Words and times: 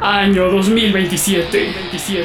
Año 0.00 0.48
2027. 0.48 1.74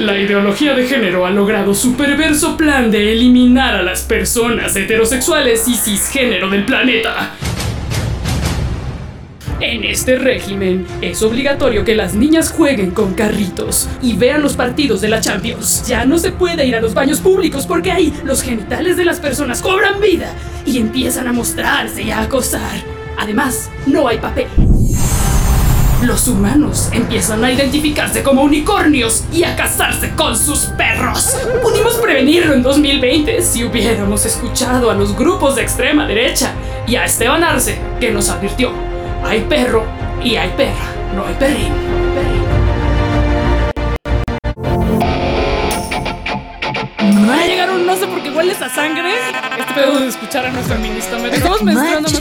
La 0.01 0.17
ideología 0.17 0.75
de 0.75 0.85
género 0.85 1.25
ha 1.25 1.31
logrado 1.31 1.73
su 1.73 1.95
perverso 1.95 2.55
plan 2.55 2.91
de 2.91 3.13
eliminar 3.13 3.75
a 3.75 3.81
las 3.81 4.03
personas 4.03 4.75
heterosexuales 4.75 5.67
y 5.67 5.73
cisgénero 5.73 6.51
del 6.51 6.65
planeta. 6.65 7.31
En 9.59 9.83
este 9.85 10.19
régimen 10.19 10.85
es 11.01 11.23
obligatorio 11.23 11.83
que 11.83 11.95
las 11.95 12.13
niñas 12.13 12.51
jueguen 12.51 12.91
con 12.91 13.15
carritos 13.15 13.89
y 14.03 14.13
vean 14.13 14.43
los 14.43 14.53
partidos 14.53 15.01
de 15.01 15.07
la 15.07 15.19
Champions. 15.19 15.87
Ya 15.87 16.05
no 16.05 16.19
se 16.19 16.31
puede 16.31 16.67
ir 16.67 16.75
a 16.75 16.81
los 16.81 16.93
baños 16.93 17.21
públicos 17.21 17.65
porque 17.65 17.91
ahí 17.91 18.13
los 18.23 18.43
genitales 18.43 18.97
de 18.97 19.05
las 19.05 19.19
personas 19.19 19.63
cobran 19.63 19.99
vida 19.99 20.31
y 20.65 20.77
empiezan 20.77 21.27
a 21.27 21.33
mostrarse 21.33 22.03
y 22.03 22.11
a 22.11 22.21
acosar. 22.21 22.83
Además, 23.17 23.71
no 23.87 24.07
hay 24.07 24.17
papel. 24.19 24.47
Los 26.03 26.27
humanos 26.27 26.89
empiezan 26.91 27.45
a 27.45 27.51
identificarse 27.51 28.23
como 28.23 28.41
unicornios 28.41 29.23
y 29.31 29.45
a 29.45 29.55
casarse 29.55 30.13
con 30.15 30.37
sus 30.37 30.65
perros. 30.77 31.33
Pudimos 31.61 31.95
prevenirlo 31.95 32.53
en 32.53 32.61
2020 32.61 33.41
si 33.41 33.63
hubiéramos 33.63 34.25
escuchado 34.25 34.91
a 34.91 34.95
los 34.95 35.15
grupos 35.15 35.55
de 35.55 35.61
extrema 35.61 36.05
derecha 36.05 36.51
y 36.85 36.97
a 36.97 37.05
Esteban 37.05 37.41
Arce, 37.41 37.79
que 38.01 38.11
nos 38.11 38.27
advirtió, 38.27 38.73
hay 39.23 39.45
perro 39.47 39.85
y 40.21 40.35
hay 40.35 40.49
perra, 40.57 40.91
no 41.15 41.25
hay 41.25 41.35
perrín. 41.35 41.71
perrín. 42.13 42.43
llegaron, 47.47 47.85
no 47.85 47.95
sé 47.95 48.07
por 48.07 48.21
qué 48.21 48.29
hueles 48.29 48.61
a 48.61 48.67
sangre. 48.67 49.13
Este 49.57 49.73
pedo 49.73 49.99
de 50.01 50.07
escuchar 50.07 50.47
a 50.47 50.51
nuestro 50.51 50.77
ministro. 50.79 51.17
Me 51.19 51.29
estamos 51.29 51.63
mezclando 51.63 52.09
Y 52.09 52.13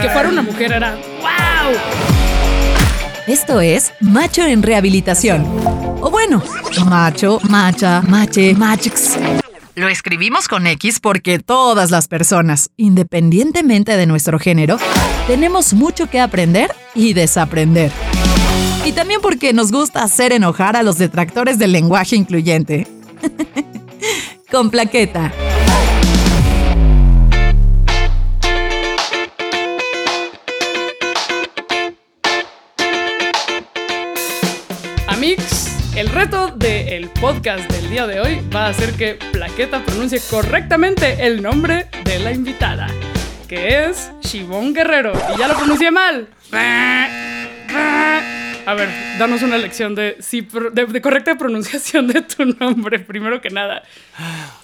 que 0.00 0.08
fuera 0.10 0.28
una 0.28 0.42
mujer 0.42 0.72
era 0.72 0.94
¡Wow! 1.20 1.51
Esto 3.26 3.60
es 3.60 3.92
Macho 4.00 4.44
en 4.44 4.62
Rehabilitación. 4.62 5.46
O 6.00 6.10
bueno, 6.10 6.42
macho, 6.86 7.38
macha, 7.48 8.02
mache, 8.02 8.54
machix. 8.54 9.16
Lo 9.74 9.88
escribimos 9.88 10.48
con 10.48 10.66
X 10.66 11.00
porque 11.00 11.38
todas 11.38 11.90
las 11.90 12.08
personas, 12.08 12.70
independientemente 12.76 13.96
de 13.96 14.06
nuestro 14.06 14.38
género, 14.38 14.76
tenemos 15.26 15.72
mucho 15.72 16.10
que 16.10 16.20
aprender 16.20 16.74
y 16.94 17.14
desaprender. 17.14 17.90
Y 18.84 18.92
también 18.92 19.20
porque 19.22 19.52
nos 19.52 19.70
gusta 19.70 20.02
hacer 20.02 20.32
enojar 20.32 20.76
a 20.76 20.82
los 20.82 20.98
detractores 20.98 21.58
del 21.58 21.72
lenguaje 21.72 22.16
incluyente. 22.16 22.86
con 24.50 24.70
plaqueta. 24.70 25.32
El 35.22 36.08
reto 36.08 36.48
del 36.48 37.08
podcast 37.08 37.70
del 37.70 37.88
día 37.88 38.08
de 38.08 38.20
hoy 38.20 38.40
va 38.52 38.66
a 38.66 38.74
ser 38.74 38.92
que 38.94 39.14
Plaqueta 39.30 39.84
pronuncie 39.84 40.20
correctamente 40.28 41.24
el 41.24 41.40
nombre 41.40 41.86
de 42.02 42.18
la 42.18 42.32
invitada, 42.32 42.88
que 43.46 43.84
es 43.84 44.10
Shivón 44.20 44.74
Guerrero. 44.74 45.12
Y 45.32 45.38
ya 45.38 45.46
lo 45.46 45.54
pronuncié 45.54 45.92
mal. 45.92 46.28
A 48.66 48.74
ver, 48.74 48.88
danos 49.16 49.42
una 49.42 49.58
lección 49.58 49.94
de, 49.94 50.16
de, 50.72 51.00
correcta 51.00 51.36
pronunciación 51.38 52.08
de 52.08 52.22
tu 52.22 52.44
nombre, 52.44 52.98
primero 52.98 53.40
que 53.40 53.50
nada. 53.50 53.84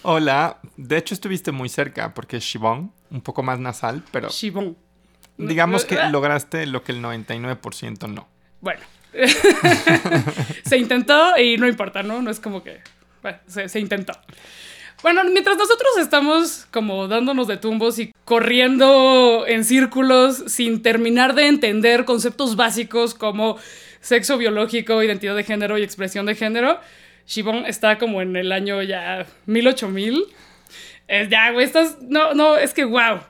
Hola, 0.02 0.58
de 0.76 0.96
hecho 0.96 1.14
estuviste 1.14 1.52
muy 1.52 1.68
cerca 1.68 2.14
porque 2.14 2.38
es 2.38 2.42
Shivón, 2.42 2.92
un 3.12 3.20
poco 3.20 3.44
más 3.44 3.60
nasal, 3.60 4.02
pero... 4.10 4.28
Shivón. 4.28 4.76
Digamos 5.36 5.84
que 5.84 6.02
lograste 6.10 6.66
lo 6.66 6.82
que 6.82 6.90
el 6.90 7.00
99% 7.00 8.12
no. 8.12 8.26
Bueno, 8.60 8.80
se 10.64 10.76
intentó 10.76 11.36
y 11.38 11.56
no 11.56 11.68
importa, 11.68 12.02
¿no? 12.02 12.22
No 12.22 12.30
es 12.30 12.40
como 12.40 12.62
que... 12.62 12.80
Se, 13.46 13.78
intentó. 13.80 14.12
Bueno, 15.02 15.22
mientras 15.24 15.56
nosotros 15.56 15.98
estamos 15.98 16.66
como 16.70 17.08
dándonos 17.08 17.46
de 17.46 17.56
tumbos 17.56 17.98
y 17.98 18.12
corriendo 18.24 19.44
en 19.46 19.64
círculos 19.64 20.44
sin 20.46 20.82
terminar 20.82 21.34
de 21.34 21.46
entender 21.46 22.04
conceptos 22.04 22.56
básicos 22.56 23.14
como 23.14 23.58
sexo 24.00 24.38
biológico, 24.38 25.02
identidad 25.02 25.36
de 25.36 25.44
género 25.44 25.78
y 25.78 25.82
expresión 25.82 26.26
de 26.26 26.34
género, 26.34 26.80
Shibon 27.26 27.66
está 27.66 27.98
como 27.98 28.22
en 28.22 28.36
el 28.36 28.50
año 28.52 28.82
ya 28.82 29.26
1000, 29.46 30.26
Es 31.06 31.28
ya, 31.28 31.50
güey, 31.50 31.66
estás... 31.66 31.98
No, 32.00 32.34
no, 32.34 32.56
es 32.56 32.72
que 32.72 32.84
wow. 32.84 33.20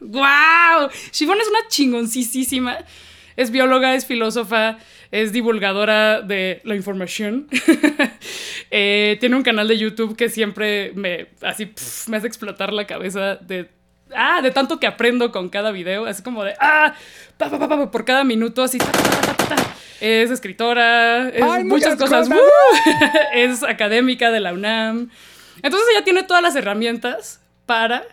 wow. 0.00 0.88
Shibon 1.12 1.40
es 1.40 1.48
una 1.48 1.68
chingoncísima 1.68 2.78
es 3.36 3.50
bióloga, 3.50 3.94
es 3.94 4.06
filósofa, 4.06 4.78
es 5.10 5.32
divulgadora 5.32 6.20
de 6.20 6.60
la 6.64 6.74
información. 6.74 7.48
Eh, 8.74 9.18
tiene 9.20 9.36
un 9.36 9.42
canal 9.42 9.68
de 9.68 9.76
YouTube 9.76 10.16
que 10.16 10.30
siempre 10.30 10.92
me, 10.94 11.26
así, 11.42 11.74
me 12.08 12.16
hace 12.16 12.26
explotar 12.26 12.72
la 12.72 12.86
cabeza 12.86 13.36
de 13.36 13.68
ah, 14.14 14.40
de 14.42 14.50
tanto 14.50 14.80
que 14.80 14.86
aprendo 14.86 15.30
con 15.30 15.48
cada 15.50 15.72
video, 15.72 16.06
así 16.06 16.22
como 16.22 16.44
de, 16.44 16.54
ah, 16.58 16.94
por 17.90 18.04
cada 18.06 18.24
minuto, 18.24 18.62
así, 18.62 18.78
es 20.00 20.30
escritora, 20.30 21.28
es 21.28 21.64
muchas 21.64 21.96
cosas, 21.96 22.28
es 23.34 23.62
académica 23.62 24.30
de 24.30 24.40
la 24.40 24.52
UNAM. 24.52 25.10
Entonces 25.62 25.88
ella 25.92 26.04
tiene 26.04 26.22
todas 26.22 26.42
las 26.42 26.56
herramientas 26.56 27.40
para 27.66 28.04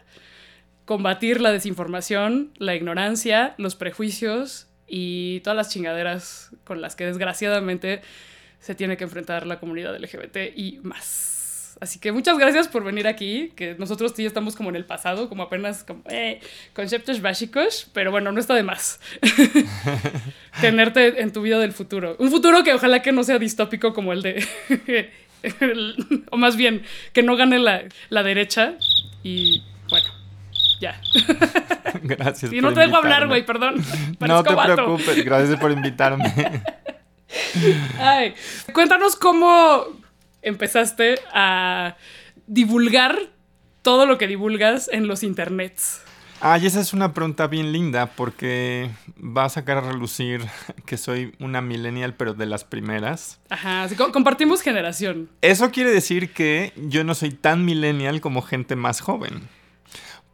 combatir 0.86 1.42
la 1.42 1.52
desinformación, 1.52 2.52
la 2.58 2.76
ignorancia, 2.76 3.54
los 3.58 3.76
prejuicios 3.76 4.69
y 4.90 5.40
todas 5.42 5.56
las 5.56 5.70
chingaderas 5.70 6.52
con 6.64 6.82
las 6.82 6.96
que 6.96 7.06
desgraciadamente 7.06 8.02
se 8.60 8.76
tiene 8.76 8.98
que 8.98 9.04
enfrentar 9.04 9.46
la 9.46 9.60
comunidad 9.60 9.98
LGBT 9.98 10.38
y 10.56 10.80
más. 10.84 11.78
Así 11.80 11.98
que 12.00 12.12
muchas 12.12 12.38
gracias 12.38 12.68
por 12.68 12.84
venir 12.84 13.08
aquí, 13.08 13.54
que 13.56 13.76
nosotros 13.76 14.12
sí 14.14 14.26
estamos 14.26 14.56
como 14.56 14.70
en 14.70 14.76
el 14.76 14.86
pasado, 14.86 15.30
como 15.30 15.44
apenas 15.44 15.86
como, 15.86 16.04
eh, 16.10 16.42
conceptos 16.74 17.22
básicos, 17.22 17.90
pero 17.94 18.12
bueno, 18.12 18.34
no 18.34 18.40
está 18.40 18.54
de 18.54 18.64
más 18.64 19.00
tenerte 20.62 21.22
en 21.22 21.32
tu 21.32 21.42
vida 21.42 21.58
del 21.58 21.72
futuro. 21.72 22.18
Un 22.20 22.32
futuro 22.32 22.64
que 22.66 22.74
ojalá 22.74 23.02
que 23.02 23.14
no 23.14 23.24
sea 23.24 23.40
distópico 23.40 23.94
como 23.94 24.12
el 24.12 24.22
de, 24.22 24.46
o 26.32 26.38
más 26.38 26.58
bien, 26.58 26.84
que 27.14 27.24
no 27.24 27.38
gane 27.38 27.60
la, 27.60 27.84
la 28.10 28.24
derecha 28.24 28.76
y 29.24 29.64
ya. 30.80 31.00
Gracias. 32.04 32.52
Y 32.54 32.62
no 32.62 32.74
te 32.74 32.82
dejo 32.82 32.96
hablar, 32.96 33.28
güey, 33.28 33.46
perdón. 33.46 33.76
no 34.20 34.44
te 34.44 34.56
preocupes, 34.56 35.26
gracias 35.26 35.60
por 35.60 35.72
invitarme. 35.72 36.34
Ay, 38.00 38.34
cuéntanos 38.74 39.16
cómo 39.16 39.84
empezaste 40.42 41.20
a 41.34 41.96
divulgar 42.48 43.18
todo 43.82 44.06
lo 44.06 44.18
que 44.18 44.28
divulgas 44.28 44.90
en 44.92 45.08
los 45.08 45.24
internets. 45.24 46.02
Ay, 46.42 46.68
esa 46.68 46.80
es 46.80 46.94
una 46.94 47.14
pregunta 47.14 47.48
bien 47.48 47.74
linda 47.74 48.06
porque 48.06 48.90
va 49.20 49.44
a 49.44 49.50
sacar 49.50 49.78
a 49.78 49.82
relucir 49.82 50.42
que 50.86 50.96
soy 50.96 51.36
una 51.40 51.60
millennial, 51.60 52.14
pero 52.14 52.34
de 52.34 52.46
las 52.46 52.64
primeras. 52.64 53.42
Ajá, 53.50 53.84
así, 53.84 53.96
compartimos 53.96 54.62
generación. 54.62 55.30
Eso 55.42 55.70
quiere 55.72 55.92
decir 55.92 56.32
que 56.32 56.72
yo 56.78 57.04
no 57.04 57.14
soy 57.14 57.32
tan 57.32 57.66
millennial 57.66 58.22
como 58.22 58.42
gente 58.42 58.78
más 58.78 59.02
joven 59.02 59.50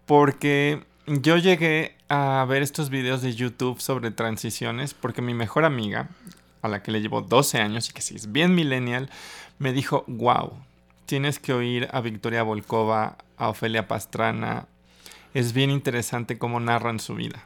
porque 0.06 0.84
yo 1.08 1.38
llegué 1.38 1.96
a 2.10 2.46
ver 2.48 2.62
estos 2.62 2.90
videos 2.90 3.22
de 3.22 3.34
YouTube 3.34 3.80
sobre 3.80 4.12
transiciones 4.12 4.94
porque 4.94 5.22
mi 5.22 5.34
mejor 5.34 5.66
amiga, 5.66 6.10
a 6.62 6.68
la 6.68 6.84
que 6.84 6.92
le 6.92 7.02
llevo 7.02 7.22
12 7.22 7.60
años 7.60 7.90
y 7.90 7.94
que 7.94 8.02
sí 8.02 8.16
es 8.16 8.32
bien 8.32 8.56
millennial, 8.56 9.10
me 9.60 9.74
dijo, 9.74 10.04
wow, 10.08 10.54
tienes 11.06 11.40
que 11.40 11.54
oír 11.54 11.88
a 11.92 12.02
Victoria 12.02 12.44
Volkova, 12.44 13.18
a 13.38 13.50
Ofelia 13.50 13.88
Pastrana, 13.88 14.68
es 15.34 15.54
bien 15.54 15.70
interesante 15.70 16.38
cómo 16.38 16.60
narran 16.60 17.00
su 17.00 17.16
vida. 17.16 17.46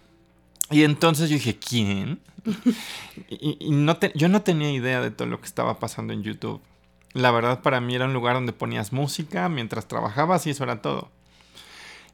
Y 0.72 0.84
entonces 0.84 1.30
yo 1.30 1.36
dije, 1.36 1.58
¿quién? 1.58 2.20
y, 3.30 3.72
no 3.72 3.98
yo 4.16 4.30
no 4.30 4.42
tenía 4.42 4.72
idea 4.72 5.02
de 5.02 5.12
todo 5.12 5.28
lo 5.28 5.40
que 5.40 5.48
estaba 5.48 5.80
pasando 5.80 6.14
en 6.14 6.24
YouTube. 6.24 6.62
La 7.14 7.32
verdad 7.32 7.62
para 7.62 7.82
mí 7.82 7.96
era 7.96 8.06
un 8.06 8.14
lugar 8.14 8.36
donde 8.36 8.54
ponías 8.54 8.94
música 8.94 9.50
mientras 9.50 9.88
trabajabas 9.88 10.46
y 10.46 10.52
eso 10.52 10.64
era 10.64 10.82
todo. 10.82 11.10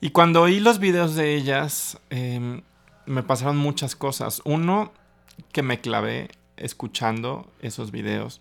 Y 0.05 0.11
cuando 0.11 0.43
oí 0.43 0.59
los 0.59 0.77
videos 0.77 1.15
de 1.15 1.33
ellas, 1.33 1.97
em, 2.11 2.61
me 3.07 3.23
pasaron 3.23 3.57
muchas 3.57 3.95
cosas. 3.95 4.39
Uno, 4.45 4.93
que 5.51 5.63
me 5.63 5.81
clavé 5.81 6.29
escuchando 6.57 7.51
esos 7.59 7.89
videos. 7.89 8.39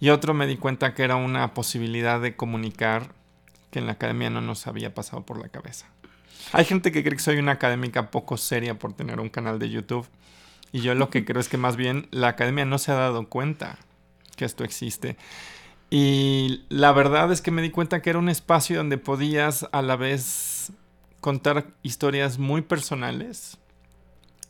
Y 0.00 0.10
otro, 0.10 0.34
me 0.34 0.46
di 0.46 0.58
cuenta 0.58 0.92
que 0.92 1.02
era 1.02 1.16
una 1.16 1.54
posibilidad 1.54 2.20
de 2.20 2.36
comunicar 2.36 3.14
que 3.70 3.78
en 3.78 3.86
la 3.86 3.92
academia 3.92 4.28
no 4.28 4.42
nos 4.42 4.66
había 4.66 4.92
pasado 4.92 5.24
por 5.24 5.40
la 5.40 5.48
cabeza. 5.48 5.86
Hay 6.52 6.66
gente 6.66 6.92
que 6.92 7.02
cree 7.02 7.16
que 7.16 7.22
soy 7.22 7.38
una 7.38 7.52
académica 7.52 8.10
poco 8.10 8.36
seria 8.36 8.78
por 8.78 8.92
tener 8.92 9.18
un 9.18 9.30
canal 9.30 9.58
de 9.58 9.70
YouTube. 9.70 10.06
Y 10.72 10.82
yo 10.82 10.94
lo 10.94 11.08
que 11.08 11.24
creo 11.24 11.40
es 11.40 11.48
que 11.48 11.56
más 11.56 11.76
bien 11.76 12.06
la 12.10 12.28
academia 12.28 12.66
no 12.66 12.76
se 12.76 12.92
ha 12.92 12.96
dado 12.96 13.30
cuenta 13.30 13.78
que 14.36 14.44
esto 14.44 14.62
existe. 14.62 15.16
Y 15.88 16.64
la 16.68 16.92
verdad 16.92 17.32
es 17.32 17.40
que 17.40 17.50
me 17.50 17.62
di 17.62 17.70
cuenta 17.70 18.02
que 18.02 18.10
era 18.10 18.18
un 18.18 18.28
espacio 18.28 18.76
donde 18.76 18.98
podías 18.98 19.66
a 19.72 19.80
la 19.80 19.96
vez 19.96 20.72
contar 21.22 21.68
historias 21.82 22.38
muy 22.38 22.62
personales 22.62 23.56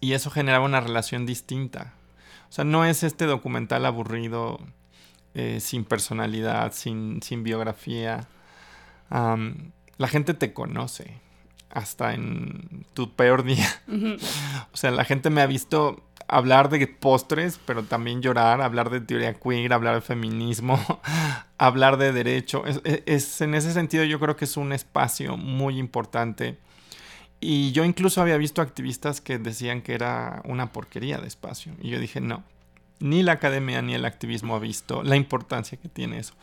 y 0.01 0.15
eso 0.15 0.31
generaba 0.31 0.65
una 0.65 0.81
relación 0.81 1.27
distinta. 1.27 1.93
O 2.49 2.53
sea, 2.53 2.65
no 2.65 2.85
es 2.85 3.05
este 3.05 3.27
documental 3.27 3.85
aburrido, 3.85 4.59
eh, 5.35 5.61
sin 5.61 5.85
personalidad, 5.85 6.73
sin, 6.73 7.23
sin 7.23 7.45
biografía. 7.45 8.27
la 9.11 10.09
gente 10.09 10.33
te 10.33 10.55
conoce 10.55 11.21
hasta 11.71 12.15
en 12.15 12.87
tu 12.95 13.15
peor 13.15 13.45
día. 13.45 13.69
O 14.73 14.77
sea, 14.77 14.91
la 14.91 15.05
gente 15.05 15.29
me 15.29 15.43
ha 15.43 15.47
visto 15.47 16.03
hablar 16.33 16.71
de 16.71 16.87
postres, 16.87 17.61
pero 17.67 17.83
también 17.83 18.23
llorar, 18.23 18.63
hablar 18.63 18.89
de 18.89 19.03
teoría 19.03 19.35
queer, 19.35 19.75
hablar 19.75 19.97
de 19.97 20.01
feminismo, 20.01 20.81
hablar 21.59 21.99
de 21.99 22.13
derecho. 22.13 22.65
Es, 22.65 23.41
en 23.43 23.55
ese 23.55 23.73
sentido 23.73 24.05
yo 24.05 24.19
creo 24.19 24.35
que 24.35 24.47
es 24.47 24.57
un 24.57 24.73
espacio 24.73 25.37
muy 25.37 25.79
importante. 25.79 26.57
Y 27.39 27.73
yo 27.73 27.85
incluso 27.85 28.23
había 28.23 28.39
visto 28.39 28.63
activistas 28.63 29.21
que 29.21 29.39
decían 29.39 29.83
que 29.83 29.93
era 29.93 30.41
una 30.47 30.73
porquería 30.73 31.19
de 31.19 31.29
espacio. 31.29 31.75
Y 31.83 31.91
yo 31.91 32.01
dije, 32.01 32.21
no, 32.21 32.45
ni 32.99 33.23
la 33.23 33.33
academia 33.33 33.83
ni 33.83 33.95
el 33.95 34.07
activismo 34.07 34.57
ha 34.57 34.59
visto 34.59 35.03
la 35.03 35.17
importancia 35.17 35.77
que 35.77 35.89
tiene 35.89 36.19
eso. 36.19 36.35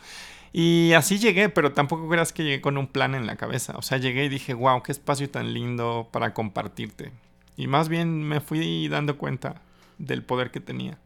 Y 0.52 0.92
así 0.92 1.18
llegué, 1.18 1.48
pero 1.48 1.72
tampoco 1.72 2.08
creas 2.08 2.32
que 2.32 2.44
llegué 2.44 2.60
con 2.60 2.78
un 2.78 2.86
plan 2.86 3.16
en 3.16 3.26
la 3.26 3.34
cabeza. 3.34 3.74
O 3.76 3.82
sea, 3.82 3.98
llegué 3.98 4.26
y 4.26 4.28
dije, 4.28 4.54
wow, 4.54 4.82
qué 4.84 4.92
espacio 4.92 5.28
tan 5.30 5.52
lindo 5.52 6.08
para 6.12 6.32
compartirte. 6.32 7.10
Y 7.56 7.66
más 7.66 7.88
bien 7.88 8.22
me 8.22 8.40
fui 8.40 8.86
dando 8.86 9.18
cuenta 9.18 9.62
del 10.00 10.22
poder 10.22 10.50
que 10.50 10.60
tenía. 10.60 10.98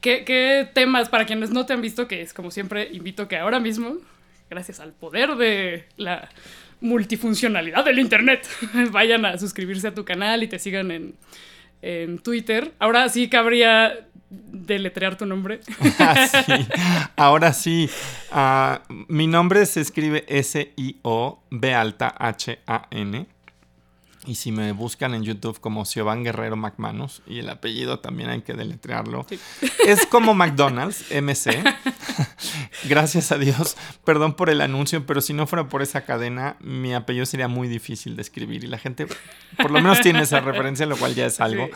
¿Qué, 0.00 0.68
temas, 0.72 1.08
para 1.08 1.26
quienes 1.26 1.50
no 1.50 1.66
te 1.66 1.72
han 1.72 1.82
visto, 1.82 2.06
que 2.08 2.22
es 2.22 2.32
como 2.32 2.50
siempre, 2.50 2.88
invito 2.92 3.28
que 3.28 3.36
ahora 3.36 3.60
mismo, 3.60 3.96
gracias 4.48 4.80
al 4.80 4.92
poder 4.92 5.36
de 5.36 5.86
la 5.96 6.28
multifuncionalidad 6.80 7.84
del 7.84 7.98
Internet, 7.98 8.48
vayan 8.92 9.24
a 9.24 9.36
suscribirse 9.38 9.88
a 9.88 9.94
tu 9.94 10.04
canal 10.04 10.42
y 10.42 10.48
te 10.48 10.58
sigan 10.58 10.90
en, 10.90 11.14
en 11.82 12.18
Twitter. 12.20 12.72
Ahora 12.78 13.08
sí 13.08 13.28
cabría 13.28 14.08
deletrear 14.30 15.16
tu 15.16 15.26
nombre. 15.26 15.60
Ah, 15.98 16.26
sí. 16.26 16.52
Ahora 17.16 17.52
sí. 17.52 17.90
Ah, 18.30 18.82
mi 19.08 19.26
nombre 19.26 19.66
se 19.66 19.80
escribe 19.80 20.24
S-I-O-B 20.28 21.74
alta 21.74 22.14
H-A-N. 22.16 23.26
Y 24.28 24.34
si 24.34 24.52
me 24.52 24.72
buscan 24.72 25.14
en 25.14 25.22
YouTube 25.22 25.58
como 25.58 25.86
Siobhan 25.86 26.22
Guerrero 26.22 26.54
McManus, 26.54 27.22
y 27.26 27.38
el 27.38 27.48
apellido 27.48 28.00
también 28.00 28.28
hay 28.28 28.42
que 28.42 28.52
deletrearlo, 28.52 29.24
es 29.86 30.04
como 30.04 30.34
McDonald's, 30.34 31.02
MC. 31.10 31.64
Gracias 32.84 33.32
a 33.32 33.38
Dios, 33.38 33.78
perdón 34.04 34.34
por 34.34 34.50
el 34.50 34.60
anuncio, 34.60 35.06
pero 35.06 35.22
si 35.22 35.32
no 35.32 35.46
fuera 35.46 35.70
por 35.70 35.80
esa 35.80 36.02
cadena, 36.02 36.56
mi 36.60 36.92
apellido 36.92 37.24
sería 37.24 37.48
muy 37.48 37.68
difícil 37.68 38.16
de 38.16 38.22
escribir. 38.22 38.64
Y 38.64 38.66
la 38.66 38.76
gente, 38.76 39.06
por 39.56 39.70
lo 39.70 39.80
menos, 39.80 40.02
tiene 40.02 40.20
esa 40.20 40.40
referencia, 40.40 40.84
lo 40.84 40.98
cual 40.98 41.14
ya 41.14 41.24
es 41.24 41.40
algo. 41.40 41.66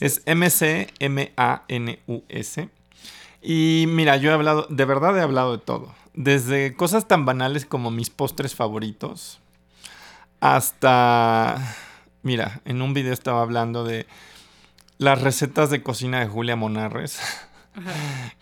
Es 0.00 0.22
MC, 0.24 0.90
M-A-N-U-S. 1.00 2.70
Y 3.42 3.84
mira, 3.86 4.16
yo 4.16 4.30
he 4.30 4.32
hablado, 4.32 4.66
de 4.70 4.84
verdad 4.86 5.14
he 5.18 5.20
hablado 5.20 5.52
de 5.52 5.62
todo. 5.62 5.94
Desde 6.14 6.74
cosas 6.74 7.06
tan 7.06 7.26
banales 7.26 7.66
como 7.66 7.90
mis 7.90 8.08
postres 8.08 8.54
favoritos, 8.54 9.40
hasta 10.40 11.76
Mira, 12.22 12.60
en 12.64 12.82
un 12.82 12.94
video 12.94 13.12
estaba 13.12 13.42
hablando 13.42 13.84
de 13.84 14.06
las 14.98 15.22
recetas 15.22 15.70
de 15.70 15.82
cocina 15.82 16.20
de 16.20 16.26
Julia 16.26 16.56
Monarres. 16.56 17.20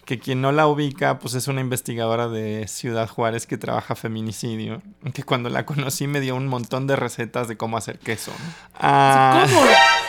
Que 0.05 0.19
quien 0.19 0.41
no 0.41 0.53
la 0.53 0.67
ubica, 0.67 1.19
pues 1.19 1.35
es 1.35 1.49
una 1.49 1.61
investigadora 1.61 2.29
de 2.29 2.69
Ciudad 2.69 3.09
Juárez 3.09 3.47
que 3.47 3.59
trabaja 3.59 3.95
feminicidio. 3.95 4.83
Que 5.15 5.23
cuando 5.23 5.49
la 5.49 5.67
conocí 5.67 6.07
me 6.07 6.21
dio 6.21 6.37
un 6.37 6.47
montón 6.47 6.87
de 6.87 6.97
recetas 6.97 7.49
de 7.49 7.57
cómo 7.57 7.77
hacer 7.77 7.99
queso. 7.99 8.33
Ah. 8.79 9.47
¿Cómo? 9.49 9.61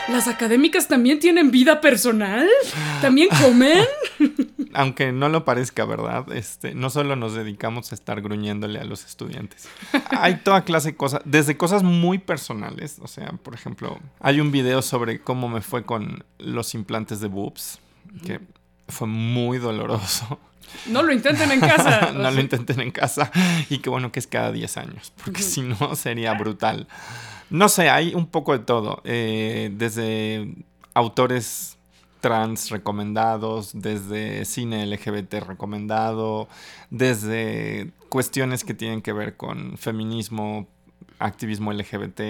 ¿Las 0.08 0.30
académicas 0.30 0.88
también 0.88 1.20
tienen 1.20 1.52
vida 1.52 1.82
personal? 1.82 2.48
¿También 3.02 3.28
comen? 3.42 3.84
Aunque 4.74 5.12
no 5.12 5.28
lo 5.28 5.44
parezca, 5.44 5.84
¿verdad? 5.84 6.32
Este, 6.32 6.74
no 6.74 6.90
solo 6.90 7.18
nos 7.18 7.34
dedicamos 7.34 7.92
a 7.92 7.96
estar 7.96 8.22
gruñéndole 8.22 8.80
a 8.80 8.86
los 8.86 9.06
estudiantes. 9.06 9.68
Hay 10.12 10.38
toda 10.38 10.64
clase 10.64 10.92
de 10.92 10.96
cosas, 10.96 11.22
desde 11.26 11.58
cosas 11.58 11.84
muy 11.84 12.20
personales. 12.20 13.00
O 13.02 13.08
sea, 13.08 13.34
por 13.44 13.54
ejemplo, 13.54 14.00
hay 14.22 14.40
un 14.40 14.52
video 14.52 14.82
sobre 14.82 15.20
cómo 15.20 15.50
me 15.50 15.62
fue 15.62 15.84
con 15.84 16.24
los 16.38 16.74
implantes 16.74 17.20
de 17.20 17.28
boobs. 17.28 17.80
Que 18.26 18.40
fue 18.88 19.08
muy 19.08 19.58
doloroso. 19.58 20.40
No 20.88 21.02
lo 21.02 21.14
intenten 21.14 21.52
en 21.52 21.60
casa. 21.60 22.12
no 22.14 22.30
lo 22.32 22.40
intenten 22.40 22.80
en 22.82 22.92
casa. 22.92 23.32
Y 23.70 23.80
qué 23.80 23.90
bueno 23.90 24.12
que 24.12 24.20
es 24.20 24.28
cada 24.28 24.52
10 24.52 24.78
años, 24.78 25.14
porque 25.24 25.42
si 25.42 25.62
no 25.62 25.96
sería 25.96 26.34
brutal. 26.34 26.88
No 27.50 27.70
sé, 27.70 27.90
hay 27.90 28.14
un 28.14 28.28
poco 28.28 28.54
de 28.54 28.60
todo. 28.60 29.02
Eh, 29.06 29.72
desde 29.74 30.54
autores 30.94 31.78
trans 32.20 32.72
recomendados, 32.72 33.72
desde 33.74 34.44
cine 34.46 34.86
LGBT 34.86 35.36
recomendado, 35.46 36.48
desde 36.90 37.92
cuestiones 38.10 38.64
que 38.64 38.74
tienen 38.74 39.02
que 39.02 39.14
ver 39.14 39.38
con 39.38 39.78
feminismo, 39.78 40.68
activismo 41.20 41.72
LGBT. 41.72 42.22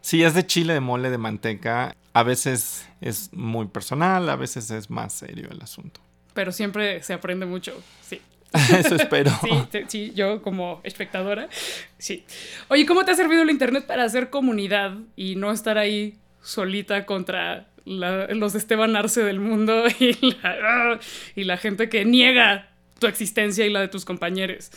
Si 0.00 0.22
es 0.22 0.34
de 0.34 0.46
chile, 0.46 0.74
de 0.74 0.80
mole, 0.80 1.10
de 1.10 1.18
manteca. 1.18 1.94
A 2.18 2.24
veces 2.24 2.84
es 3.00 3.32
muy 3.32 3.68
personal, 3.68 4.28
a 4.28 4.34
veces 4.34 4.72
es 4.72 4.90
más 4.90 5.12
serio 5.12 5.50
el 5.52 5.62
asunto. 5.62 6.00
Pero 6.34 6.50
siempre 6.50 7.00
se 7.04 7.12
aprende 7.12 7.46
mucho, 7.46 7.80
sí. 8.00 8.20
Eso 8.76 8.96
espero. 8.96 9.30
Sí, 9.40 9.82
sí, 9.86 10.12
yo 10.16 10.42
como 10.42 10.80
espectadora, 10.82 11.48
sí. 11.96 12.24
Oye, 12.66 12.86
¿cómo 12.86 13.04
te 13.04 13.12
ha 13.12 13.14
servido 13.14 13.42
el 13.42 13.50
Internet 13.50 13.86
para 13.86 14.02
hacer 14.02 14.30
comunidad 14.30 14.96
y 15.14 15.36
no 15.36 15.52
estar 15.52 15.78
ahí 15.78 16.18
solita 16.42 17.06
contra 17.06 17.68
los 17.84 18.56
Esteban 18.56 18.96
Arce 18.96 19.22
del 19.22 19.38
mundo 19.38 19.84
y 20.00 20.16
la, 20.42 20.98
y 21.36 21.44
la 21.44 21.56
gente 21.56 21.88
que 21.88 22.04
niega 22.04 22.68
tu 22.98 23.06
existencia 23.06 23.64
y 23.64 23.70
la 23.70 23.78
de 23.78 23.86
tus 23.86 24.04
compañeros? 24.04 24.72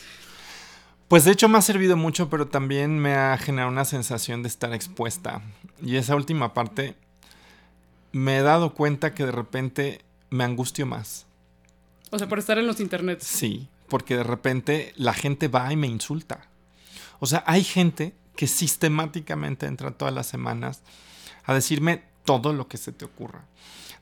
Pues 1.07 1.25
de 1.25 1.31
hecho 1.31 1.49
me 1.49 1.57
ha 1.57 1.63
servido 1.63 1.97
mucho, 1.97 2.29
pero 2.29 2.49
también 2.49 2.99
me 2.99 3.15
ha 3.15 3.35
generado 3.39 3.71
una 3.71 3.85
sensación 3.85 4.43
de 4.43 4.47
estar 4.47 4.71
expuesta. 4.75 5.41
Y 5.81 5.95
esa 5.95 6.15
última 6.15 6.53
parte 6.53 6.93
me 8.11 8.37
he 8.37 8.41
dado 8.41 8.73
cuenta 8.73 9.13
que 9.13 9.25
de 9.25 9.31
repente 9.31 10.01
me 10.29 10.43
angustio 10.43 10.85
más. 10.85 11.25
O 12.09 12.17
sea, 12.17 12.27
por 12.27 12.39
estar 12.39 12.57
en 12.57 12.67
los 12.67 12.79
internets. 12.79 13.25
Sí, 13.25 13.69
porque 13.87 14.17
de 14.17 14.23
repente 14.23 14.93
la 14.97 15.13
gente 15.13 15.47
va 15.47 15.71
y 15.71 15.75
me 15.75 15.87
insulta. 15.87 16.47
O 17.19 17.25
sea, 17.25 17.43
hay 17.45 17.63
gente 17.63 18.13
que 18.35 18.47
sistemáticamente 18.47 19.65
entra 19.65 19.91
todas 19.91 20.13
las 20.13 20.27
semanas 20.27 20.81
a 21.45 21.53
decirme 21.53 22.03
todo 22.25 22.53
lo 22.53 22.67
que 22.67 22.77
se 22.77 22.91
te 22.91 23.05
ocurra. 23.05 23.45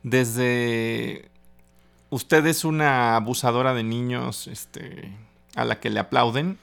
Desde 0.03 1.29
usted 2.09 2.45
es 2.45 2.63
una 2.63 3.15
abusadora 3.15 3.73
de 3.73 3.83
niños 3.83 4.47
este, 4.47 5.11
a 5.55 5.65
la 5.65 5.79
que 5.79 5.89
le 5.89 5.99
aplauden, 5.99 6.57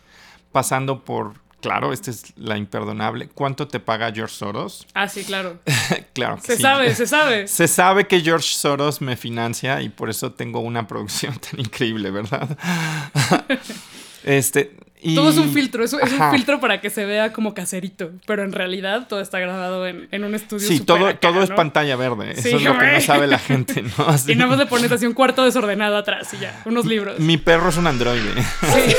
pasando 0.53 1.05
por 1.05 1.35
claro, 1.61 1.93
esta 1.93 2.11
es 2.11 2.33
la 2.37 2.57
imperdonable. 2.57 3.29
¿Cuánto 3.29 3.69
te 3.69 3.81
paga 3.81 4.13
George 4.13 4.35
Soros? 4.35 4.87
Ah, 4.95 5.09
sí, 5.09 5.25
claro. 5.25 5.59
claro. 6.13 6.39
se 6.43 6.57
sabe, 6.57 6.95
se 6.95 7.07
sabe. 7.07 7.49
Se 7.49 7.69
sabe 7.69 8.07
que 8.07 8.21
George 8.21 8.49
Soros 8.49 9.01
me 9.01 9.17
financia 9.17 9.81
y 9.83 9.89
por 9.89 10.11
eso 10.11 10.33
tengo 10.33 10.61
una 10.61 10.87
producción 10.87 11.39
tan 11.51 11.61
increíble, 11.61 12.11
¿verdad? 12.11 12.57
este, 14.25 14.77
todo 15.15 15.31
es 15.31 15.37
un 15.37 15.53
filtro, 15.53 15.85
es, 15.85 15.93
es 15.93 16.13
un 16.13 16.31
filtro 16.33 16.61
para 16.61 16.81
que 16.81 16.91
se 16.91 17.05
vea 17.05 17.33
como 17.33 17.55
caserito, 17.55 18.11
pero 18.27 18.45
en 18.45 18.53
realidad 18.53 19.07
todo 19.09 19.21
está 19.21 19.39
grabado 19.39 19.87
en, 19.87 20.25
un 20.25 20.35
estudio. 20.35 20.67
Sí, 20.67 20.81
todo, 20.81 21.15
todo 21.17 21.43
es 21.43 21.51
pantalla 21.51 21.97
verde, 21.97 22.33
eso 22.33 22.57
es 22.57 22.63
lo 22.63 22.79
que 22.79 22.93
no 22.93 23.01
sabe 23.01 23.27
la 23.27 23.39
gente, 23.39 23.83
¿no? 23.99 24.17
Y 24.27 24.35
nada 24.35 24.51
más 24.51 24.59
le 24.59 24.67
pones 24.67 24.91
así 24.91 25.07
un 25.07 25.15
cuarto 25.15 25.45
desordenado 25.45 25.97
atrás 25.97 26.33
y 26.35 26.39
ya, 26.39 26.63
unos 26.65 26.87
libros. 26.87 27.19
Mi 27.19 27.37
perro 27.37 27.69
es 27.69 27.77
un 27.77 27.87
androide. 27.87 28.43
Sí, 28.43 28.97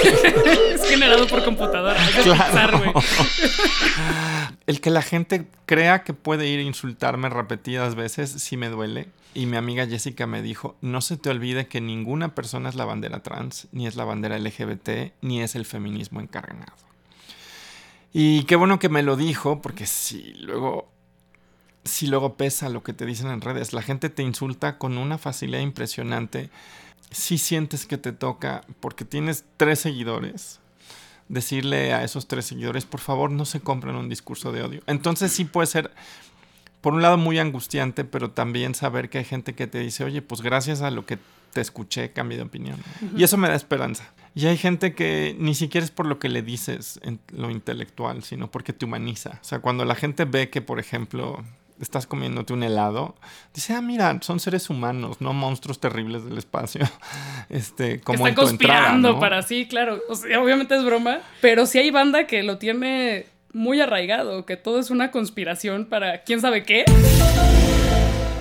es 0.74 0.90
generado 0.90 1.28
por 1.28 1.44
computadora. 1.44 2.00
Claro. 2.24 2.94
El 4.68 4.82
que 4.82 4.90
la 4.90 5.02
gente 5.02 5.48
crea 5.66 6.04
que 6.04 6.14
puede 6.14 6.48
ir 6.48 6.60
a 6.60 6.64
insultarme 6.64 7.30
repetidas 7.30 7.96
veces 7.96 8.30
sí 8.30 8.58
me 8.58 8.70
duele. 8.70 9.08
Y 9.34 9.46
mi 9.46 9.56
amiga 9.56 9.86
Jessica 9.86 10.26
me 10.26 10.42
dijo, 10.42 10.76
no 10.82 11.00
se 11.00 11.16
te 11.16 11.30
olvide 11.30 11.68
que 11.68 11.80
ninguna 11.80 12.34
persona 12.34 12.70
es 12.70 12.76
la 12.76 12.86
bandera 12.86 13.22
trans, 13.22 13.68
ni 13.72 13.86
es 13.86 13.96
la 13.96 14.04
bandera 14.04 14.40
LGBT, 14.40 15.14
ni 15.22 15.42
es 15.42 15.56
el 15.56 15.66
feminismo 15.66 15.97
encarnado. 16.00 16.74
Y 18.14 18.44
qué 18.44 18.56
bueno 18.56 18.80
que 18.80 18.90
me 18.90 19.04
lo 19.04 19.16
dijo, 19.16 19.62
porque 19.62 19.86
si 19.86 20.34
luego, 20.36 20.90
si 21.84 22.08
luego 22.08 22.36
pesa 22.36 22.70
lo 22.70 22.84
que 22.84 22.94
te 22.94 23.06
dicen 23.06 23.28
en 23.28 23.42
redes, 23.42 23.74
la 23.74 23.82
gente 23.82 24.10
te 24.10 24.24
insulta 24.24 24.78
con 24.78 24.98
una 24.98 25.18
facilidad 25.18 25.62
impresionante. 25.62 26.50
Si 27.12 27.38
sientes 27.38 27.86
que 27.86 27.98
te 27.98 28.12
toca, 28.12 28.64
porque 28.80 29.06
tienes 29.06 29.46
tres 29.58 29.80
seguidores, 29.80 30.60
decirle 31.30 31.94
a 31.94 32.04
esos 32.04 32.28
tres 32.28 32.46
seguidores, 32.46 32.86
por 32.86 33.02
favor, 33.02 33.30
no 33.32 33.46
se 33.46 33.60
compren 33.60 33.96
un 33.96 34.10
discurso 34.10 34.52
de 34.52 34.64
odio. 34.64 34.82
Entonces 34.88 35.32
sí 35.32 35.46
puede 35.46 35.68
ser 35.68 35.92
por 36.82 36.94
un 36.94 37.02
lado 37.02 37.18
muy 37.18 37.38
angustiante, 37.40 38.06
pero 38.06 38.32
también 38.32 38.74
saber 38.74 39.10
que 39.10 39.18
hay 39.18 39.26
gente 39.26 39.54
que 39.54 39.68
te 39.68 39.80
dice, 39.80 40.04
oye, 40.04 40.22
pues 40.22 40.42
gracias 40.42 40.82
a 40.82 40.92
lo 40.92 41.06
que 41.06 41.20
te 41.52 41.62
escuché, 41.62 42.12
cambié 42.12 42.38
de 42.38 42.44
opinión. 42.44 42.78
Y 43.16 43.24
eso 43.24 43.38
me 43.38 43.48
da 43.48 43.56
esperanza. 43.56 44.14
Y 44.36 44.46
hay 44.46 44.58
gente 44.58 44.94
que 44.94 45.36
ni 45.40 45.56
siquiera 45.56 45.84
es 45.84 45.90
por 45.90 46.06
lo 46.06 46.20
que 46.20 46.30
le 46.30 46.44
dices 46.44 47.00
en 47.04 47.20
lo 47.34 47.50
intelectual, 47.50 48.24
sino 48.24 48.52
porque 48.52 48.72
te 48.72 48.86
humaniza. 48.86 49.40
O 49.42 49.44
sea, 49.44 49.60
cuando 49.60 49.84
la 49.84 49.96
gente 49.96 50.26
ve 50.26 50.50
que, 50.52 50.62
por 50.62 50.80
ejemplo, 50.80 51.44
estás 51.82 52.06
comiéndote 52.06 52.54
un 52.54 52.64
helado, 52.64 53.16
dice, 53.54 53.74
ah, 53.74 53.82
mira, 53.82 54.18
son 54.22 54.40
seres 54.40 54.70
humanos, 54.70 55.22
no 55.22 55.34
monstruos 55.34 55.80
terribles 55.80 56.24
del 56.24 56.38
espacio. 56.38 56.82
Este, 57.50 58.02
como 58.02 58.26
conspirando 58.36 59.22
para 59.22 59.42
sí, 59.42 59.68
claro. 59.68 60.02
obviamente 60.10 60.76
es 60.76 60.84
broma, 60.84 61.20
pero 61.40 61.66
sí 61.66 61.80
hay 61.80 61.92
banda 61.92 62.28
que 62.28 62.44
lo 62.44 62.58
tiene 62.58 63.26
muy 63.54 63.80
arraigado, 63.80 64.46
que 64.46 64.58
todo 64.58 64.80
es 64.80 64.90
una 64.90 65.12
conspiración 65.12 65.86
para 65.86 66.24
quién 66.24 66.42
sabe 66.42 66.64
qué. 66.64 66.84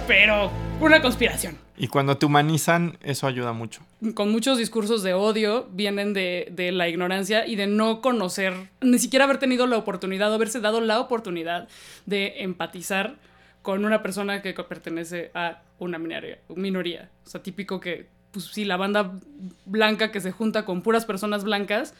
Pero 0.08 0.50
una 0.80 1.00
conspiración. 1.00 1.65
Y 1.78 1.88
cuando 1.88 2.16
te 2.16 2.26
humanizan, 2.26 2.98
eso 3.02 3.26
ayuda 3.26 3.52
mucho. 3.52 3.82
Con 4.14 4.32
muchos 4.32 4.58
discursos 4.58 5.02
de 5.02 5.14
odio 5.14 5.68
vienen 5.72 6.12
de, 6.14 6.48
de, 6.50 6.72
la 6.72 6.88
ignorancia 6.88 7.46
y 7.46 7.56
de 7.56 7.66
no 7.66 8.00
conocer, 8.00 8.54
ni 8.80 8.98
siquiera 8.98 9.24
haber 9.24 9.38
tenido 9.38 9.66
la 9.66 9.76
oportunidad 9.76 10.30
o 10.30 10.34
haberse 10.34 10.60
dado 10.60 10.80
la 10.80 11.00
oportunidad 11.00 11.68
de 12.06 12.42
empatizar 12.42 13.16
con 13.66 13.84
una 13.84 14.00
persona 14.00 14.42
que 14.42 14.54
pertenece 14.54 15.32
a 15.34 15.60
una 15.78 15.98
minoría. 15.98 16.38
minoría. 16.54 17.10
O 17.26 17.28
sea, 17.28 17.42
típico 17.42 17.80
que, 17.80 18.06
pues 18.30 18.46
sí, 18.46 18.64
la 18.64 18.76
banda 18.76 19.18
blanca 19.64 20.12
que 20.12 20.20
se 20.20 20.30
junta 20.30 20.64
con 20.64 20.82
puras 20.82 21.04
personas 21.04 21.42
blancas 21.42 21.92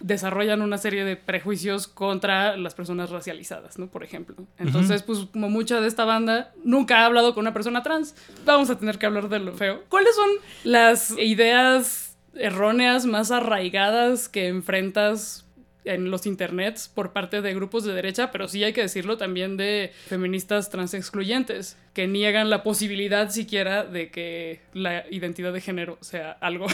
desarrollan 0.00 0.62
una 0.62 0.78
serie 0.78 1.04
de 1.04 1.16
prejuicios 1.16 1.86
contra 1.86 2.56
las 2.56 2.74
personas 2.74 3.10
racializadas, 3.10 3.78
¿no? 3.78 3.88
Por 3.88 4.04
ejemplo. 4.04 4.36
Entonces, 4.58 5.02
pues 5.02 5.20
como 5.32 5.48
mucha 5.48 5.80
de 5.80 5.88
esta 5.88 6.04
banda 6.04 6.52
nunca 6.64 7.00
ha 7.00 7.06
hablado 7.06 7.34
con 7.34 7.42
una 7.42 7.52
persona 7.52 7.82
trans, 7.82 8.14
vamos 8.44 8.70
a 8.70 8.78
tener 8.78 8.98
que 8.98 9.06
hablar 9.06 9.28
de 9.28 9.38
lo 9.38 9.52
feo. 9.54 9.84
¿Cuáles 9.88 10.14
son 10.14 10.30
las 10.64 11.10
ideas 11.18 12.16
erróneas 12.34 13.06
más 13.06 13.30
arraigadas 13.30 14.28
que 14.28 14.48
enfrentas 14.48 15.46
en 15.84 16.10
los 16.10 16.26
internets 16.26 16.88
por 16.88 17.12
parte 17.12 17.40
de 17.40 17.54
grupos 17.54 17.84
de 17.84 17.92
derecha, 17.92 18.30
pero 18.30 18.48
sí 18.48 18.62
hay 18.62 18.72
que 18.72 18.82
decirlo 18.82 19.16
también 19.16 19.56
de 19.56 19.92
feministas 20.08 20.70
trans 20.70 20.94
excluyentes, 20.94 21.78
que 21.94 22.06
niegan 22.06 22.50
la 22.50 22.62
posibilidad 22.62 23.30
siquiera 23.30 23.84
de 23.84 24.10
que 24.10 24.60
la 24.74 25.04
identidad 25.10 25.52
de 25.52 25.60
género 25.60 25.98
sea 26.00 26.32
algo 26.32 26.66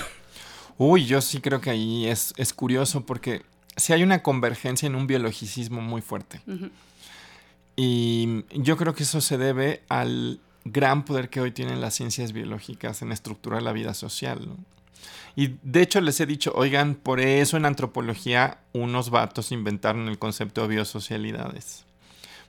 Uy, 0.78 1.06
yo 1.06 1.20
sí 1.20 1.40
creo 1.40 1.60
que 1.60 1.70
ahí 1.70 2.06
es, 2.06 2.34
es 2.36 2.52
curioso 2.52 3.06
porque 3.06 3.42
sí 3.76 3.92
hay 3.92 4.02
una 4.02 4.22
convergencia 4.22 4.86
en 4.86 4.94
un 4.94 5.06
biologicismo 5.06 5.80
muy 5.80 6.02
fuerte. 6.02 6.40
Y 7.76 8.44
yo 8.52 8.76
creo 8.76 8.94
que 8.94 9.04
eso 9.04 9.20
se 9.20 9.38
debe 9.38 9.82
al 9.88 10.40
gran 10.64 11.04
poder 11.04 11.30
que 11.30 11.40
hoy 11.40 11.52
tienen 11.52 11.80
las 11.80 11.94
ciencias 11.94 12.32
biológicas 12.32 13.02
en 13.02 13.12
estructurar 13.12 13.62
la 13.62 13.72
vida 13.72 13.94
social. 13.94 14.48
Y 15.34 15.56
de 15.62 15.82
hecho 15.82 16.00
les 16.00 16.18
he 16.20 16.26
dicho, 16.26 16.52
oigan, 16.54 16.94
por 16.94 17.20
eso 17.20 17.56
en 17.56 17.66
antropología 17.66 18.58
unos 18.72 19.10
vatos 19.10 19.52
inventaron 19.52 20.08
el 20.08 20.18
concepto 20.18 20.62
de 20.62 20.68
biosocialidades. 20.68 21.85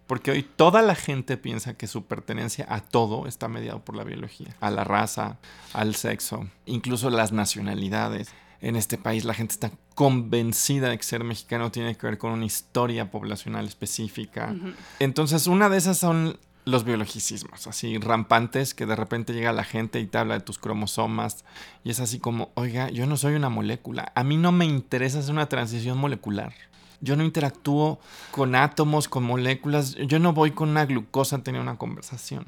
Porque 0.08 0.32
hoy 0.32 0.44
toda 0.44 0.82
la 0.82 0.96
gente 0.96 1.38
piensa 1.38 1.76
que 1.76 1.86
su 1.86 2.06
pertenencia 2.06 2.66
a 2.70 2.82
todo 2.82 3.28
está 3.28 3.48
mediado 3.50 3.84
por 3.84 3.96
la 3.96 4.04
biología, 4.04 4.56
a 4.62 4.72
la 4.72 4.84
raza, 4.84 5.38
al 5.74 5.96
sexo, 5.96 6.48
incluso 6.66 7.10
las 7.10 7.34
nacionalidades. 7.34 8.30
En 8.62 8.76
este 8.76 8.98
país 8.98 9.26
la 9.26 9.34
gente 9.34 9.54
está 9.54 9.72
convencida 9.94 10.90
de 10.90 10.98
que 10.98 11.04
ser 11.04 11.24
mexicano 11.24 11.72
tiene 11.72 11.96
que 11.96 12.08
ver 12.08 12.18
con 12.18 12.32
una 12.32 12.46
historia 12.46 13.12
poblacional 13.12 13.68
específica. 13.68 14.56
Entonces, 15.00 15.46
una 15.48 15.70
de 15.70 15.78
esas 15.78 15.98
son 15.98 16.40
los 16.68 16.84
biologicismos, 16.84 17.66
así 17.66 17.98
rampantes, 17.98 18.74
que 18.74 18.86
de 18.86 18.96
repente 18.96 19.34
llega 19.34 19.52
la 19.54 19.64
gente 19.64 20.00
y 20.00 20.06
te 20.06 20.18
habla 20.18 20.34
de 20.34 20.42
tus 20.42 20.60
cromosomas 20.60 21.46
y 21.84 21.92
es 21.92 22.00
así 22.02 22.20
como, 22.20 22.52
oiga, 22.56 22.90
yo 22.90 23.06
no 23.08 23.16
soy 23.16 23.36
una 23.36 23.50
molécula, 23.50 24.12
a 24.16 24.24
mí 24.24 24.36
no 24.36 24.52
me 24.52 24.66
interesa 24.66 25.20
hacer 25.20 25.32
una 25.32 25.48
transición 25.48 25.98
molecular. 25.98 26.54
Yo 27.02 27.16
no 27.16 27.24
interactúo 27.24 28.00
con 28.32 28.56
átomos, 28.56 29.08
con 29.08 29.24
moléculas. 29.24 29.96
Yo 29.96 30.20
no 30.20 30.34
voy 30.34 30.52
con 30.52 30.70
una 30.70 30.86
glucosa 30.86 31.38
a 31.38 31.44
tener 31.44 31.62
una 31.62 31.78
conversación. 31.78 32.46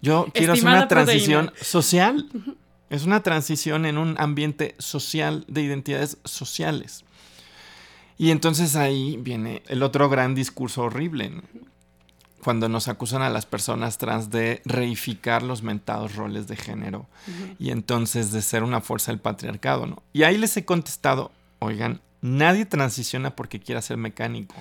Yo 0.00 0.26
quiero 0.34 0.52
hacer 0.52 0.66
una 0.66 0.88
transición 0.88 1.52
social. 1.60 2.28
Es 2.90 3.06
una 3.06 3.22
transición 3.22 3.86
en 3.86 3.96
un 3.96 4.16
ambiente 4.18 4.74
social 4.78 5.46
de 5.48 5.62
identidades 5.62 6.18
sociales. 6.24 7.06
Y 8.18 8.30
entonces 8.30 8.76
ahí 8.76 9.16
viene 9.16 9.62
el 9.66 9.82
otro 9.82 10.10
gran 10.10 10.34
discurso 10.34 10.82
horrible. 10.82 11.40
Cuando 12.44 12.68
nos 12.68 12.88
acusan 12.88 13.22
a 13.22 13.30
las 13.30 13.46
personas 13.46 13.96
trans 13.96 14.28
de 14.28 14.60
reificar 14.66 15.42
los 15.42 15.62
mentados 15.62 16.16
roles 16.16 16.48
de 16.48 16.56
género 16.56 17.06
y 17.58 17.70
entonces 17.70 18.30
de 18.30 18.42
ser 18.42 18.62
una 18.62 18.82
fuerza 18.82 19.10
del 19.10 19.20
patriarcado, 19.20 19.86
¿no? 19.86 20.02
Y 20.12 20.24
ahí 20.24 20.36
les 20.36 20.54
he 20.58 20.66
contestado, 20.66 21.32
oigan, 21.64 22.00
Nadie 22.22 22.66
transiciona 22.66 23.34
porque 23.34 23.58
quiera 23.58 23.82
ser 23.82 23.96
mecánico. 23.96 24.54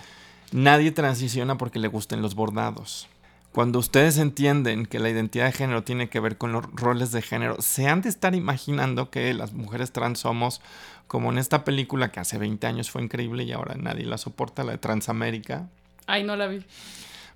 Nadie 0.51 0.91
transiciona 0.91 1.59
porque 1.59 1.77
le 1.77 1.87
gusten 1.87 2.23
los 2.23 2.33
bordados. 2.33 3.07
Cuando 3.51 3.77
ustedes 3.77 4.17
entienden 4.17 4.87
que 4.87 4.97
la 4.97 5.11
identidad 5.11 5.45
de 5.45 5.51
género 5.51 5.83
tiene 5.83 6.09
que 6.09 6.19
ver 6.19 6.37
con 6.37 6.53
los 6.53 6.65
roles 6.73 7.11
de 7.11 7.21
género, 7.21 7.61
se 7.61 7.87
han 7.87 8.01
de 8.01 8.09
estar 8.09 8.33
imaginando 8.33 9.11
que 9.11 9.31
las 9.35 9.53
mujeres 9.53 9.91
trans 9.91 10.19
somos 10.19 10.59
como 11.05 11.31
en 11.31 11.37
esta 11.37 11.63
película 11.63 12.11
que 12.11 12.19
hace 12.19 12.39
20 12.39 12.65
años 12.65 12.89
fue 12.89 13.03
increíble 13.03 13.43
y 13.43 13.51
ahora 13.51 13.75
nadie 13.75 14.05
la 14.05 14.17
soporta, 14.17 14.63
la 14.63 14.71
de 14.71 14.77
Transamérica. 14.79 15.67
Ay, 16.07 16.23
no 16.23 16.35
la 16.35 16.47
vi. 16.47 16.65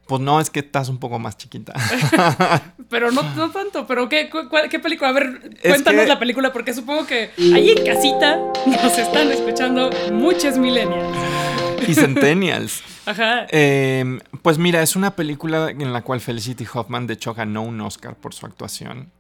Pues 0.08 0.22
no, 0.22 0.40
es 0.40 0.50
que 0.50 0.60
estás 0.60 0.90
un 0.90 1.00
poco 1.00 1.18
más 1.18 1.38
chiquita. 1.38 1.74
pero 2.90 3.12
no, 3.12 3.24
no 3.36 3.50
tanto. 3.50 3.88
¿Pero 3.88 4.08
qué, 4.08 4.30
qué 4.70 4.80
película? 4.80 5.10
A 5.10 5.14
ver, 5.14 5.58
cuéntanos 5.62 6.08
la 6.08 6.20
película, 6.20 6.54
porque 6.54 6.74
supongo 6.74 7.08
que 7.08 7.32
ahí 7.38 7.72
en 7.72 7.86
casita 7.86 8.38
nos 8.66 8.98
están 8.98 9.32
escuchando 9.32 9.90
muchos 10.12 10.58
millennials. 10.58 11.18
Y 11.88 11.96
centennials. 11.96 12.84
Ajá. 13.06 13.48
Em, 13.50 14.20
pues 14.42 14.58
mira, 14.58 14.82
es 14.82 14.96
una 14.96 15.16
película 15.16 15.70
en 15.70 15.94
la 15.94 16.02
cual 16.02 16.22
Felicity 16.22 16.66
Hoffman 16.72 17.08
de 17.08 17.16
hecho 17.16 17.34
ganó 17.34 17.64
un 17.64 17.80
Oscar 17.82 18.16
por 18.16 18.34
su 18.34 18.46
actuación. 18.46 19.12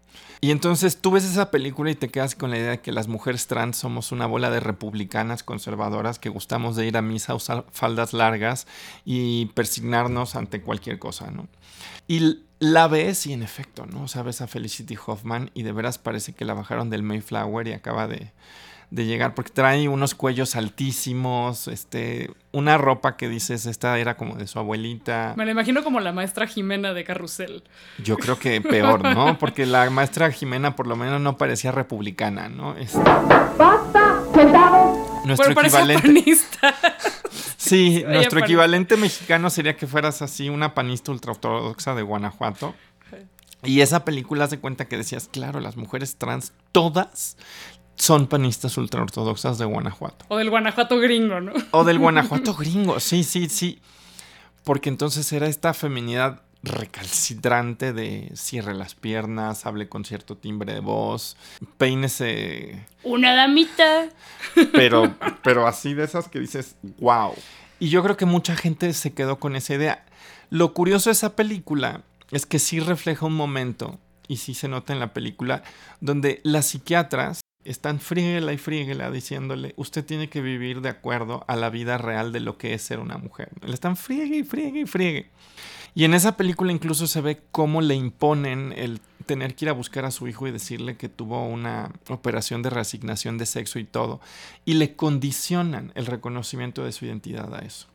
Y 0.41 0.51
entonces 0.51 0.97
tú 0.97 1.11
ves 1.11 1.23
esa 1.23 1.51
película 1.51 1.91
y 1.91 1.95
te 1.95 2.09
quedas 2.09 2.35
con 2.35 2.51
la 2.51 2.57
idea 2.57 2.71
de 2.71 2.81
que 2.81 2.91
las 2.91 3.07
mujeres 3.07 3.47
trans 3.47 3.77
somos 3.77 4.11
una 4.11 4.25
bola 4.25 4.49
de 4.49 4.59
republicanas 4.59 5.43
conservadoras 5.43 6.19
que 6.19 6.29
gustamos 6.29 6.75
de 6.75 6.85
ir 6.85 6.97
a 6.97 7.01
misa, 7.01 7.35
usar 7.35 7.65
faldas 7.71 8.13
largas 8.13 8.67
y 9.05 9.47
persignarnos 9.47 10.35
ante 10.35 10.61
cualquier 10.61 10.99
cosa, 10.99 11.31
¿no? 11.31 11.47
Y 12.07 12.39
la 12.59 12.87
ves 12.87 13.25
y 13.25 13.33
en 13.33 13.43
efecto, 13.43 13.85
¿no? 13.85 14.03
O 14.03 14.07
sea, 14.07 14.23
ves 14.23 14.41
a 14.41 14.47
Felicity 14.47 14.97
Hoffman 15.05 15.51
y 15.53 15.63
de 15.63 15.71
veras 15.71 15.97
parece 15.97 16.33
que 16.33 16.45
la 16.45 16.53
bajaron 16.53 16.89
del 16.89 17.03
Mayflower 17.03 17.67
y 17.67 17.73
acaba 17.73 18.07
de, 18.07 18.31
de 18.91 19.05
llegar, 19.05 19.33
porque 19.33 19.51
trae 19.51 19.87
unos 19.87 20.15
cuellos 20.15 20.55
altísimos, 20.55 21.67
este, 21.67 22.31
una 22.51 22.77
ropa 22.77 23.17
que 23.17 23.27
dices, 23.27 23.65
esta 23.65 23.97
era 23.97 24.15
como 24.15 24.35
de 24.35 24.47
su 24.47 24.59
abuelita. 24.59 25.33
Me 25.35 25.45
la 25.45 25.51
imagino 25.51 25.83
como 25.83 25.99
la 25.99 26.11
maestra 26.11 26.47
Jimena 26.47 26.93
de 26.93 27.03
Carrusel. 27.03 27.63
Yo 27.97 28.17
creo 28.17 28.39
que 28.39 28.61
peor, 28.61 29.03
¿no? 29.03 29.37
Porque 29.37 29.65
la 29.65 29.89
maestra 29.89 30.31
Jimena 30.31 30.75
por 30.75 30.87
lo 30.87 30.95
menos 30.95 31.19
no 31.21 31.37
parecía 31.37 31.71
republicana, 31.71 32.49
¿no? 32.49 32.75
Este, 32.77 32.99
¡Basta! 33.57 34.05
Nuestro 35.25 35.51
equivalente. 35.51 36.35
sí, 37.57 38.03
nuestro 38.07 38.39
equivalente 38.39 38.97
mexicano 38.97 39.49
sería 39.49 39.75
que 39.75 39.87
fueras 39.87 40.21
así 40.21 40.49
una 40.49 40.73
panista 40.73 41.11
ultraortodoxa 41.11 41.95
de 41.95 42.01
Guanajuato. 42.01 42.75
Y 43.63 43.81
esa 43.81 44.05
película 44.05 44.45
hace 44.45 44.59
cuenta 44.59 44.85
que 44.85 44.97
decías, 44.97 45.27
claro, 45.31 45.59
las 45.59 45.75
mujeres 45.75 46.17
trans, 46.17 46.53
todas 46.71 47.37
son 47.95 48.27
panistas 48.27 48.77
ultraortodoxas 48.77 49.57
de 49.57 49.65
Guanajuato. 49.65 50.25
O 50.27 50.37
del 50.37 50.49
Guanajuato 50.49 50.99
gringo, 50.99 51.39
¿no? 51.41 51.53
O 51.71 51.83
del 51.83 51.99
Guanajuato 51.99 52.53
gringo, 52.55 52.99
sí, 52.99 53.23
sí, 53.23 53.49
sí. 53.49 53.79
Porque 54.63 54.89
entonces 54.89 55.31
era 55.31 55.47
esta 55.47 55.73
feminidad 55.73 56.41
recalcitrante 56.63 57.93
de 57.93 58.31
cierre 58.33 58.73
las 58.73 58.95
piernas, 58.95 59.65
hable 59.65 59.87
con 59.87 60.03
cierto 60.03 60.35
timbre 60.35 60.73
de 60.73 60.79
voz, 60.79 61.37
peínese. 61.77 62.85
Una 63.03 63.35
damita. 63.35 64.09
Pero, 64.73 65.15
pero 65.43 65.67
así 65.67 65.93
de 65.93 66.03
esas 66.03 66.27
que 66.27 66.39
dices, 66.39 66.75
wow. 66.99 67.33
Y 67.79 67.89
yo 67.89 68.01
creo 68.03 68.17
que 68.17 68.25
mucha 68.25 68.55
gente 68.55 68.91
se 68.93 69.13
quedó 69.13 69.39
con 69.39 69.55
esa 69.55 69.75
idea. 69.75 70.05
Lo 70.49 70.73
curioso 70.73 71.09
de 71.09 71.13
esa 71.13 71.35
película 71.35 72.01
es 72.31 72.45
que 72.45 72.59
sí 72.59 72.79
refleja 72.79 73.25
un 73.25 73.35
momento, 73.35 73.99
y 74.27 74.37
sí 74.37 74.53
se 74.53 74.67
nota 74.67 74.93
en 74.93 74.99
la 74.99 75.13
película, 75.13 75.63
donde 76.01 76.41
las 76.43 76.67
psiquiatras 76.67 77.41
están 77.65 77.99
fríguela 77.99 78.53
y 78.53 78.57
fríguela 78.57 79.11
diciéndole, 79.11 79.73
usted 79.75 80.05
tiene 80.05 80.29
que 80.29 80.41
vivir 80.41 80.81
de 80.81 80.89
acuerdo 80.89 81.43
a 81.47 81.55
la 81.55 81.69
vida 81.69 81.97
real 81.97 82.31
de 82.31 82.39
lo 82.39 82.57
que 82.57 82.73
es 82.73 82.81
ser 82.81 82.99
una 82.99 83.17
mujer. 83.17 83.49
Le 83.61 83.73
están 83.73 83.97
friegue 83.97 84.37
y 84.37 84.43
friegue 84.43 84.81
y 84.81 84.85
friegue. 84.85 85.29
Y 85.95 86.03
en 86.03 86.13
esa 86.13 86.35
película 86.35 86.71
incluso 86.71 87.07
se 87.07 87.21
ve 87.21 87.41
cómo 87.51 87.81
le 87.81 87.95
imponen 87.95 88.73
el 88.75 88.99
tener 89.25 89.55
que 89.55 89.65
ir 89.65 89.69
a 89.69 89.73
buscar 89.73 90.05
a 90.05 90.11
su 90.11 90.27
hijo 90.27 90.45
y 90.45 90.51
decirle 90.51 90.97
que 90.97 91.09
tuvo 91.09 91.47
una 91.47 91.91
operación 92.09 92.61
de 92.61 92.69
reasignación 92.69 93.37
de 93.37 93.45
sexo 93.45 93.79
y 93.79 93.85
todo. 93.85 94.19
Y 94.65 94.73
le 94.73 94.95
condicionan 94.95 95.91
el 95.95 96.05
reconocimiento 96.05 96.83
de 96.83 96.91
su 96.91 97.05
identidad 97.05 97.53
a 97.55 97.59
eso. 97.59 97.87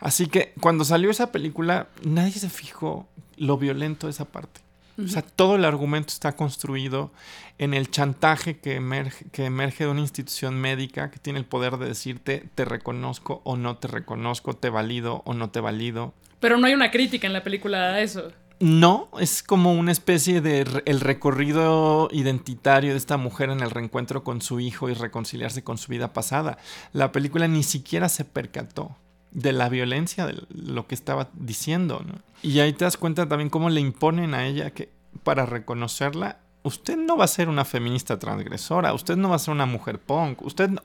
Así 0.00 0.26
que 0.26 0.52
cuando 0.60 0.84
salió 0.84 1.10
esa 1.10 1.30
película, 1.30 1.88
nadie 2.02 2.32
se 2.32 2.50
fijó 2.50 3.06
lo 3.36 3.56
violento 3.56 4.08
de 4.08 4.10
esa 4.10 4.24
parte. 4.24 4.61
O 4.98 5.08
sea, 5.08 5.22
todo 5.22 5.56
el 5.56 5.64
argumento 5.64 6.08
está 6.12 6.32
construido 6.32 7.12
en 7.58 7.72
el 7.74 7.90
chantaje 7.90 8.58
que 8.58 8.74
emerge, 8.76 9.24
que 9.32 9.44
emerge 9.46 9.84
de 9.84 9.90
una 9.90 10.00
institución 10.00 10.60
médica 10.60 11.10
que 11.10 11.18
tiene 11.18 11.38
el 11.38 11.44
poder 11.46 11.78
de 11.78 11.86
decirte 11.86 12.48
te 12.54 12.64
reconozco 12.64 13.40
o 13.44 13.56
no 13.56 13.76
te 13.76 13.88
reconozco, 13.88 14.54
te 14.54 14.68
valido 14.68 15.22
o 15.24 15.32
no 15.34 15.50
te 15.50 15.60
valido. 15.60 16.12
Pero 16.40 16.58
no 16.58 16.66
hay 16.66 16.74
una 16.74 16.90
crítica 16.90 17.26
en 17.26 17.32
la 17.32 17.42
película 17.42 17.94
a 17.94 18.00
eso. 18.00 18.32
No, 18.60 19.08
es 19.18 19.42
como 19.42 19.72
una 19.72 19.90
especie 19.92 20.40
de 20.40 20.64
re- 20.64 20.82
el 20.86 21.00
recorrido 21.00 22.08
identitario 22.12 22.92
de 22.92 22.96
esta 22.98 23.16
mujer 23.16 23.50
en 23.50 23.60
el 23.60 23.70
reencuentro 23.70 24.22
con 24.22 24.40
su 24.40 24.60
hijo 24.60 24.88
y 24.88 24.94
reconciliarse 24.94 25.64
con 25.64 25.78
su 25.78 25.88
vida 25.90 26.12
pasada. 26.12 26.58
La 26.92 27.10
película 27.12 27.48
ni 27.48 27.62
siquiera 27.64 28.08
se 28.08 28.24
percató 28.24 28.96
de 29.32 29.52
la 29.52 29.68
violencia 29.68 30.26
de 30.26 30.42
lo 30.50 30.86
que 30.86 30.94
estaba 30.94 31.28
diciendo, 31.34 32.04
¿no? 32.06 32.14
Y 32.42 32.60
ahí 32.60 32.72
te 32.72 32.84
das 32.84 32.96
cuenta 32.96 33.28
también 33.28 33.50
cómo 33.50 33.70
le 33.70 33.80
imponen 33.80 34.34
a 34.34 34.46
ella 34.46 34.70
que 34.70 34.90
para 35.24 35.46
reconocerla, 35.46 36.38
usted 36.62 36.96
no 36.96 37.16
va 37.16 37.24
a 37.24 37.28
ser 37.28 37.48
una 37.48 37.64
feminista 37.64 38.18
transgresora, 38.18 38.94
usted 38.94 39.16
no 39.16 39.28
va 39.28 39.36
a 39.36 39.38
ser 39.38 39.52
una 39.52 39.66
mujer 39.66 39.98
punk, 39.98 40.42
usted 40.42 40.70
no- 40.70 40.82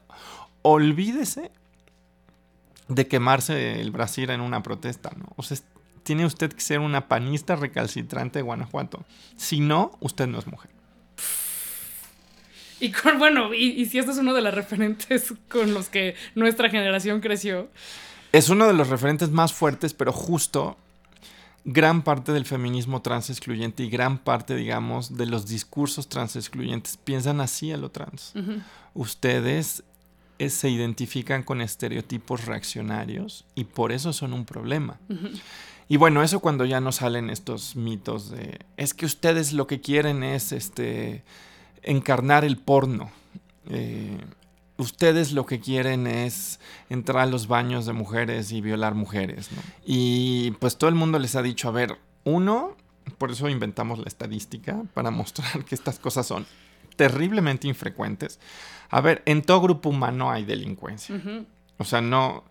olvídese 0.61 1.51
de 2.87 3.07
quemarse 3.07 3.79
el 3.81 3.91
brasier 3.91 4.31
en 4.31 4.41
una 4.41 4.63
protesta, 4.63 5.11
¿no? 5.17 5.25
O 5.35 5.43
sea, 5.43 5.57
tiene 6.03 6.25
usted 6.25 6.53
que 6.53 6.61
ser 6.61 6.79
una 6.79 7.07
panista 7.09 7.55
recalcitrante 7.57 8.39
de 8.39 8.43
Guanajuato. 8.43 9.05
Si 9.35 9.59
no, 9.59 9.97
usted 9.99 10.27
no 10.27 10.39
es 10.39 10.47
mujer. 10.47 10.71
Y 12.79 12.93
bueno, 13.17 13.53
y, 13.53 13.85
si 13.87 13.97
este 13.97 14.11
es 14.11 14.17
uno 14.17 14.33
de 14.33 14.41
los 14.41 14.53
referentes 14.53 15.33
con 15.49 15.73
los 15.73 15.89
que 15.89 16.15
nuestra 16.35 16.69
generación 16.69 17.21
creció. 17.21 17.69
Es 18.31 18.49
uno 18.49 18.67
de 18.67 18.73
los 18.73 18.89
referentes 18.89 19.31
más 19.31 19.53
fuertes, 19.53 19.93
pero 19.93 20.11
justo 20.11 20.77
gran 21.65 22.01
parte 22.01 22.31
del 22.31 22.45
feminismo 22.45 23.01
trans 23.01 23.29
excluyente 23.29 23.83
y 23.83 23.89
gran 23.89 24.17
parte, 24.17 24.55
digamos, 24.55 25.17
de 25.17 25.25
los 25.25 25.47
discursos 25.47 26.07
trans 26.07 26.35
excluyentes 26.37 26.97
piensan 26.97 27.41
así 27.41 27.71
a 27.71 27.77
lo 27.77 27.91
trans. 27.91 28.33
Ustedes 28.93 29.83
eh, 30.39 30.49
se 30.49 30.69
identifican 30.69 31.43
con 31.43 31.61
estereotipos 31.61 32.45
reaccionarios 32.45 33.43
y 33.53 33.65
por 33.65 33.91
eso 33.91 34.13
son 34.13 34.33
un 34.33 34.45
problema. 34.45 34.97
Y 35.89 35.97
bueno, 35.97 36.23
eso 36.23 36.39
cuando 36.39 36.63
ya 36.63 36.79
no 36.79 36.91
salen 36.91 37.29
estos 37.29 37.75
mitos 37.75 38.29
de 38.29 38.59
es 38.77 38.93
que 38.93 39.05
ustedes 39.05 39.53
lo 39.53 39.67
que 39.67 39.81
quieren 39.81 40.23
es 40.23 40.51
este 40.51 41.23
encarnar 41.83 42.45
el 42.45 42.57
porno. 42.57 43.11
Eh, 43.69 44.17
ustedes 44.77 45.31
lo 45.31 45.45
que 45.45 45.59
quieren 45.59 46.07
es 46.07 46.59
entrar 46.89 47.23
a 47.23 47.25
los 47.25 47.47
baños 47.47 47.85
de 47.85 47.93
mujeres 47.93 48.51
y 48.51 48.61
violar 48.61 48.93
mujeres, 48.95 49.51
¿no? 49.51 49.61
Y 49.85 50.51
pues 50.59 50.77
todo 50.77 50.89
el 50.89 50.95
mundo 50.95 51.19
les 51.19 51.35
ha 51.35 51.41
dicho, 51.41 51.67
a 51.67 51.71
ver, 51.71 51.97
uno, 52.23 52.75
por 53.17 53.31
eso 53.31 53.49
inventamos 53.49 53.99
la 53.99 54.05
estadística, 54.07 54.83
para 54.93 55.11
mostrar 55.11 55.65
que 55.65 55.75
estas 55.75 55.99
cosas 55.99 56.27
son 56.27 56.45
terriblemente 56.95 57.67
infrecuentes. 57.67 58.39
A 58.89 59.01
ver, 59.01 59.21
en 59.25 59.41
todo 59.41 59.61
grupo 59.61 59.89
humano 59.89 60.31
hay 60.31 60.45
delincuencia. 60.45 61.19
O 61.77 61.83
sea, 61.83 62.01
no... 62.01 62.43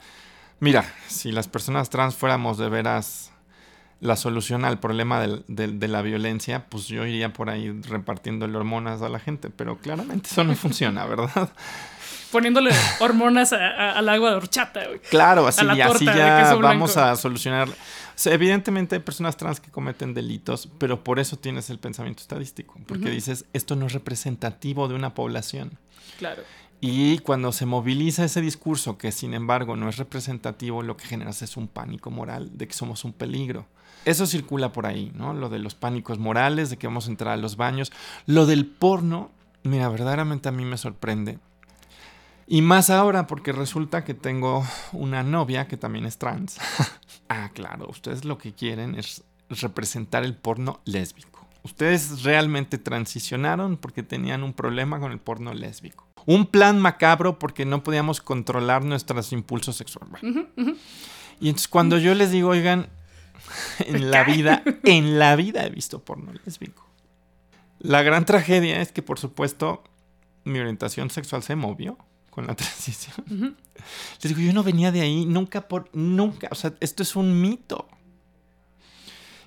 Mira, 0.60 0.84
si 1.08 1.32
las 1.32 1.48
personas 1.48 1.90
trans 1.90 2.14
fuéramos 2.14 2.56
de 2.56 2.68
veras 2.68 3.32
la 4.00 4.16
solución 4.16 4.64
al 4.64 4.78
problema 4.78 5.20
del- 5.20 5.44
de 5.48 5.88
la 5.88 6.00
violencia, 6.02 6.66
pues 6.68 6.86
yo 6.86 7.04
iría 7.06 7.32
por 7.32 7.50
ahí 7.50 7.70
repartiéndole 7.82 8.56
hormonas 8.56 9.02
a 9.02 9.08
la 9.08 9.18
gente, 9.18 9.50
pero 9.50 9.78
claramente 9.78 10.28
eso 10.30 10.44
no 10.44 10.54
funciona, 10.56 11.04
¿verdad? 11.06 11.50
Poniéndole 12.36 12.70
hormonas 13.00 13.54
a- 13.54 13.56
a- 13.56 13.92
al 13.92 14.08
agua 14.10 14.30
de 14.32 14.36
horchata, 14.36 14.86
güey. 14.86 15.00
Claro, 15.08 15.46
así, 15.46 15.64
y 15.64 15.78
ya 16.18 16.36
vamos 16.74 16.96
a 16.98 17.16
solucionar. 17.16 17.68
O 17.70 17.72
sea, 18.14 18.34
evidentemente 18.34 18.94
hay 18.96 19.00
personas 19.00 19.38
trans 19.38 19.58
que 19.58 19.70
cometen 19.70 20.12
delitos, 20.12 20.68
pero 20.78 21.02
por 21.02 21.18
eso 21.18 21.38
tienes 21.38 21.70
el 21.70 21.78
pensamiento 21.78 22.20
estadístico, 22.20 22.74
porque 22.86 23.08
dices, 23.10 23.46
esto 23.54 23.74
no 23.74 23.86
es 23.86 23.94
representativo 23.94 24.86
de 24.86 24.94
una 24.94 25.14
población. 25.14 25.78
Claro. 26.18 26.42
Y 26.78 27.20
cuando 27.20 27.52
se 27.52 27.64
moviliza 27.64 28.22
ese 28.24 28.42
discurso, 28.42 28.98
que 28.98 29.12
sin 29.12 29.32
embargo 29.32 29.74
no 29.76 29.88
es 29.88 29.96
representativo, 29.96 30.82
lo 30.82 30.98
que 30.98 31.06
generas 31.06 31.40
es 31.40 31.56
un 31.56 31.68
pánico 31.68 32.10
moral 32.10 32.50
de 32.58 32.68
que 32.68 32.74
somos 32.74 33.04
un 33.06 33.14
peligro. 33.14 33.66
Eso 34.04 34.26
circula 34.26 34.72
por 34.72 34.84
ahí, 34.84 35.10
¿no? 35.14 35.32
Lo 35.32 35.48
de 35.48 35.58
los 35.58 35.74
pánicos 35.74 36.18
morales, 36.18 36.68
de 36.68 36.76
que 36.76 36.86
vamos 36.86 37.06
a 37.06 37.10
entrar 37.10 37.32
a 37.32 37.36
los 37.38 37.56
baños. 37.56 37.92
Lo 38.26 38.44
del 38.44 38.66
porno, 38.66 39.30
mira, 39.62 39.88
verdaderamente 39.88 40.50
a 40.50 40.52
mí 40.52 40.66
me 40.66 40.76
sorprende. 40.76 41.38
Y 42.46 42.62
más 42.62 42.90
ahora 42.90 43.26
porque 43.26 43.52
resulta 43.52 44.04
que 44.04 44.14
tengo 44.14 44.64
una 44.92 45.22
novia 45.24 45.66
que 45.66 45.76
también 45.76 46.06
es 46.06 46.18
trans. 46.18 46.58
ah, 47.28 47.50
claro, 47.52 47.88
ustedes 47.88 48.24
lo 48.24 48.38
que 48.38 48.52
quieren 48.52 48.94
es 48.94 49.24
representar 49.50 50.24
el 50.24 50.36
porno 50.36 50.80
lésbico. 50.84 51.46
Ustedes 51.64 52.22
realmente 52.22 52.78
transicionaron 52.78 53.76
porque 53.76 54.04
tenían 54.04 54.44
un 54.44 54.52
problema 54.52 55.00
con 55.00 55.10
el 55.10 55.18
porno 55.18 55.52
lésbico. 55.52 56.06
Un 56.24 56.46
plan 56.46 56.80
macabro 56.80 57.40
porque 57.40 57.64
no 57.64 57.82
podíamos 57.82 58.20
controlar 58.20 58.84
nuestros 58.84 59.32
impulsos 59.32 59.76
sexuales. 59.76 60.20
Y 61.40 61.48
entonces 61.48 61.68
cuando 61.68 61.98
yo 61.98 62.14
les 62.14 62.30
digo, 62.30 62.50
oigan, 62.50 62.88
en 63.80 64.12
la 64.12 64.22
vida, 64.22 64.62
en 64.84 65.18
la 65.18 65.34
vida 65.34 65.66
he 65.66 65.70
visto 65.70 66.04
porno 66.04 66.32
lésbico. 66.44 66.86
La 67.80 68.02
gran 68.02 68.24
tragedia 68.24 68.80
es 68.80 68.92
que, 68.92 69.02
por 69.02 69.18
supuesto, 69.18 69.82
mi 70.44 70.60
orientación 70.60 71.10
sexual 71.10 71.42
se 71.42 71.56
movió 71.56 71.98
con 72.36 72.46
la 72.46 72.54
transición. 72.54 73.56
Les 74.22 74.36
digo, 74.36 74.40
yo 74.46 74.52
no 74.52 74.62
venía 74.62 74.92
de 74.92 75.00
ahí, 75.00 75.24
nunca 75.24 75.66
por, 75.66 75.88
nunca, 75.94 76.48
o 76.52 76.54
sea, 76.54 76.74
esto 76.80 77.02
es 77.02 77.16
un 77.16 77.40
mito. 77.40 77.88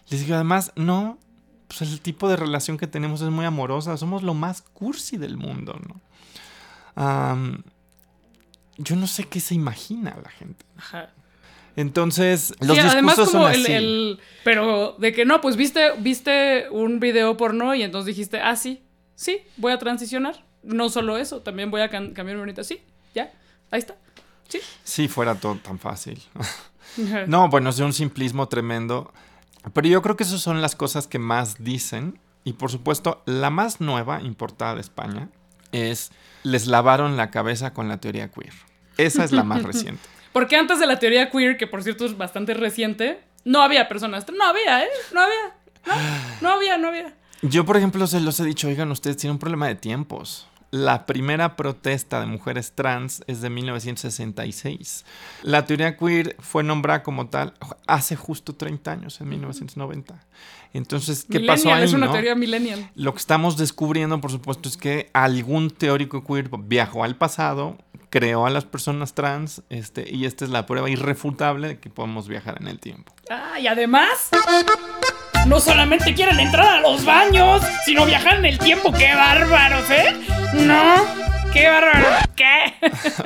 Les 0.10 0.21
digo, 0.21 0.34
además, 0.36 0.71
no, 0.75 1.19
pues 1.67 1.82
el 1.84 2.02
tipo 2.02 2.28
de 2.28 2.36
relación 2.36 2.78
que 2.78 2.88
tenemos 2.88 3.21
es 3.21 3.30
muy 3.30 3.45
amorosa, 3.45 3.95
somos 3.95 4.23
lo 4.23 4.34
más 4.34 4.62
cursi 4.63 5.17
del 5.17 5.38
mundo, 5.38 5.80
¿no? 5.88 6.02
Am, 6.95 7.63
yo 8.78 8.95
no 8.95 9.06
sé 9.08 9.25
qué 9.25 9.39
se 9.39 9.54
imagina 9.56 10.17
la 10.23 10.30
gente. 10.32 10.65
Ajá. 10.78 11.13
Entonces, 11.75 12.54
los 12.60 12.75
Sí, 12.75 12.80
además 12.80 13.15
discursos 13.17 13.32
como 13.32 13.43
son 13.45 13.54
el, 13.54 13.62
así. 13.62 13.71
el- 13.73 14.19
Pero 14.43 14.95
de 14.97 15.13
que 15.13 15.25
no, 15.25 15.41
pues 15.41 15.56
viste, 15.56 15.91
viste 15.99 16.67
un 16.71 16.99
video 16.99 17.38
porno 17.38 17.75
y 17.75 17.84
entonces 17.84 18.08
dijiste, 18.08 18.41
ah, 18.41 18.56
sí, 18.56 18.82
sí, 19.15 19.41
voy 19.58 19.71
a 19.73 19.78
transicionar. 19.78 20.43
No 20.63 20.89
solo 20.89 21.17
eso, 21.17 21.41
también 21.41 21.71
voy 21.71 21.81
a 21.81 21.89
can- 21.89 22.13
cambiar 22.13 22.35
mi 22.37 22.41
bonita. 22.41 22.63
Sí, 22.63 22.81
ya, 23.15 23.31
ahí 23.71 23.79
está. 23.79 23.95
Sí. 24.47 24.59
Si 24.83 25.07
fuera 25.07 25.35
todo 25.35 25.55
tan 25.55 25.79
fácil. 25.79 26.21
No, 27.27 27.49
bueno, 27.49 27.69
es 27.69 27.77
de 27.77 27.83
un 27.83 27.93
simplismo 27.93 28.47
tremendo. 28.47 29.13
Pero 29.73 29.87
yo 29.87 30.01
creo 30.01 30.15
que 30.17 30.23
esas 30.23 30.41
son 30.41 30.59
las 30.59 30.75
cosas 30.75 31.05
que 31.05 31.19
más 31.19 31.63
dicen. 31.63 32.19
Y 32.43 32.53
por 32.53 32.71
supuesto, 32.71 33.21
la 33.27 33.51
más 33.51 33.79
nueva, 33.79 34.21
importada 34.23 34.73
de 34.73 34.81
España, 34.81 35.29
es 35.71 36.11
les 36.41 36.65
lavaron 36.65 37.15
la 37.15 37.29
cabeza 37.29 37.73
con 37.73 37.87
la 37.89 37.97
teoría 38.01 38.31
queer. 38.31 38.53
Esa 38.97 39.23
es 39.23 39.31
la 39.31 39.43
más 39.43 39.61
reciente. 39.71 40.01
Porque 40.33 40.55
antes 40.55 40.79
de 40.79 40.87
la 40.87 40.97
teoría 40.97 41.29
queer, 41.29 41.57
que 41.57 41.67
por 41.67 41.83
cierto 41.83 42.05
es 42.05 42.17
bastante 42.17 42.55
reciente, 42.55 43.21
no 43.45 43.61
había 43.61 43.87
personas. 43.87 44.25
No 44.35 44.43
había, 44.45 44.83
¿eh? 44.83 44.89
No 45.13 45.21
había. 45.21 45.55
No, 45.85 45.93
no 46.41 46.49
había, 46.55 46.77
no 46.79 46.87
había. 46.87 47.13
Yo, 47.43 47.65
por 47.65 47.77
ejemplo, 47.77 48.07
se 48.07 48.19
los 48.19 48.39
he 48.39 48.45
dicho, 48.45 48.67
oigan, 48.67 48.89
ustedes 48.91 49.17
tienen 49.17 49.33
un 49.35 49.39
problema 49.39 49.67
de 49.67 49.75
tiempos. 49.75 50.47
La 50.71 51.08
primera 51.08 51.55
protesta 51.55 52.19
de 52.19 52.27
mujeres 52.27 52.73
trans 52.73 53.23
es 53.25 53.41
de 53.41 53.49
1966. 53.49 55.03
La 55.41 55.65
teoría 55.65 55.97
queer 55.97 56.36
fue 56.39 56.63
nombrada 56.63 57.01
como 57.01 57.27
tal 57.27 57.53
hace 57.88 58.15
justo 58.15 58.53
30 58.55 58.91
años, 58.91 59.19
en 59.19 59.29
1990. 59.29 60.19
Entonces, 60.73 61.25
¿qué 61.29 61.39
pasó 61.39 61.73
ahí? 61.73 61.84
es 61.84 61.93
una 61.93 62.05
no? 62.05 62.12
teoría 62.12 62.36
millennial. 62.36 62.91
Lo 62.93 63.13
que 63.13 63.19
estamos 63.19 63.58
descubriendo, 63.58 64.21
por 64.21 64.32
supuesto, 64.32 64.69
es 64.69 64.77
que 64.77 65.10
algún 65.13 65.71
teórico 65.71 66.23
queer 66.23 66.49
viajó 66.60 67.03
al 67.03 67.15
pasado, 67.15 67.77
creó 68.12 68.45
a 68.45 68.51
las 68.51 68.65
personas 68.65 69.13
trans, 69.13 69.63
este, 69.69 70.05
y 70.13 70.25
esta 70.25 70.45
es 70.45 70.51
la 70.51 70.67
prueba 70.67 70.89
irrefutable 70.89 71.69
de 71.69 71.79
que 71.79 71.89
podemos 71.89 72.27
viajar 72.27 72.58
en 72.62 72.67
el 72.67 72.79
tiempo. 72.79 73.13
Ah, 73.32 73.60
y 73.60 73.65
además, 73.65 74.29
no 75.47 75.60
solamente 75.60 76.13
quieren 76.13 76.39
entrar 76.39 76.67
a 76.67 76.82
los 76.82 77.06
baños, 77.06 77.62
sino 77.86 78.06
viajar 78.06 78.38
en 78.38 78.45
el 78.45 78.60
tiempo. 78.60 78.91
¡Qué 78.91 79.13
bárbaros, 79.13 79.89
eh! 79.89 80.15
No, 80.54 81.06
qué 81.54 81.67
bárbaro. 81.67 82.08
¿Qué? 82.36 82.73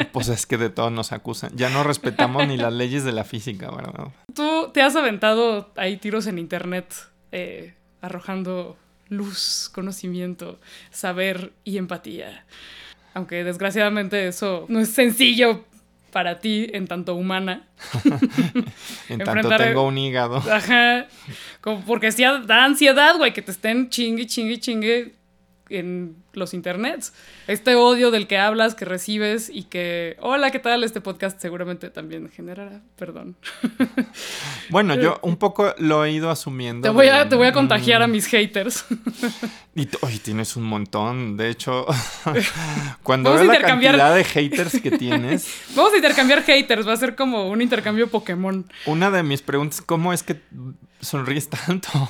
Pues 0.11 0.29
es 0.29 0.45
que 0.45 0.57
de 0.57 0.69
todo 0.69 0.89
nos 0.89 1.11
acusan. 1.11 1.51
Ya 1.55 1.69
no 1.69 1.83
respetamos 1.83 2.47
ni 2.47 2.57
las 2.57 2.71
leyes 2.71 3.03
de 3.03 3.11
la 3.11 3.23
física, 3.23 3.71
¿verdad? 3.71 4.09
Tú 4.33 4.69
te 4.73 4.81
has 4.81 4.95
aventado 4.95 5.71
ahí 5.75 5.97
tiros 5.97 6.27
en 6.27 6.37
internet, 6.37 6.93
eh, 7.31 7.73
arrojando 8.01 8.77
luz, 9.09 9.69
conocimiento, 9.73 10.59
saber 10.91 11.53
y 11.63 11.77
empatía. 11.77 12.45
Aunque 13.13 13.43
desgraciadamente 13.43 14.27
eso 14.27 14.65
no 14.69 14.79
es 14.79 14.89
sencillo 14.89 15.65
para 16.13 16.39
ti 16.39 16.69
en 16.71 16.87
tanto 16.87 17.15
humana. 17.15 17.67
En 19.09 19.19
tanto 19.19 19.49
tengo 19.57 19.83
un 19.85 19.97
hígado. 19.97 20.37
Ajá. 20.37 21.07
Como 21.59 21.81
porque 21.81 22.11
sí 22.11 22.23
da 22.23 22.63
ansiedad, 22.63 23.17
güey, 23.17 23.33
que 23.33 23.41
te 23.41 23.51
estén 23.51 23.89
chingue, 23.89 24.25
chingue, 24.25 24.59
chingue 24.59 25.15
en 25.73 26.15
los 26.33 26.53
internets. 26.53 27.13
Este 27.47 27.75
odio 27.75 28.11
del 28.11 28.27
que 28.27 28.37
hablas, 28.37 28.75
que 28.75 28.85
recibes 28.85 29.49
y 29.53 29.63
que, 29.63 30.15
hola, 30.19 30.51
¿qué 30.51 30.59
tal? 30.59 30.83
Este 30.83 31.01
podcast 31.01 31.39
seguramente 31.41 31.89
también 31.89 32.29
generará, 32.29 32.81
perdón. 32.97 33.35
Bueno, 34.69 34.95
yo 34.95 35.19
un 35.21 35.35
poco 35.37 35.73
lo 35.77 36.05
he 36.05 36.11
ido 36.11 36.29
asumiendo. 36.31 36.83
Te 36.87 36.89
voy 36.89 37.07
a, 37.07 37.23
de- 37.23 37.29
te 37.29 37.35
voy 37.35 37.47
a 37.47 37.51
contagiar 37.53 38.01
a 38.01 38.07
Mm, 38.07 38.11
mis 38.11 38.25
haters. 38.27 38.85
Y 39.75 39.87
oye, 40.01 40.19
tienes 40.19 40.55
un 40.55 40.63
montón. 40.63 41.35
De 41.35 41.49
hecho, 41.49 41.85
cuando 43.03 43.31
Vamos 43.31 43.47
ves 43.47 43.57
a 43.57 43.61
la 43.61 43.67
cantidad 43.67 44.15
de 44.15 44.23
haters 44.23 44.79
que 44.81 44.91
tienes, 44.91 45.47
Vamos 45.75 45.93
a 45.93 45.97
intercambiar 45.97 46.43
haters, 46.43 46.87
va 46.87 46.93
a 46.93 46.97
ser 46.97 47.15
como 47.15 47.49
un 47.49 47.61
intercambio 47.61 48.07
Pokémon. 48.07 48.65
una 48.85 49.09
de 49.11 49.23
mis 49.23 49.41
preguntas, 49.41 49.81
¿cómo 49.81 50.13
es 50.13 50.21
que 50.23 50.39
sonríes 51.03 51.49
tanto? 51.49 51.89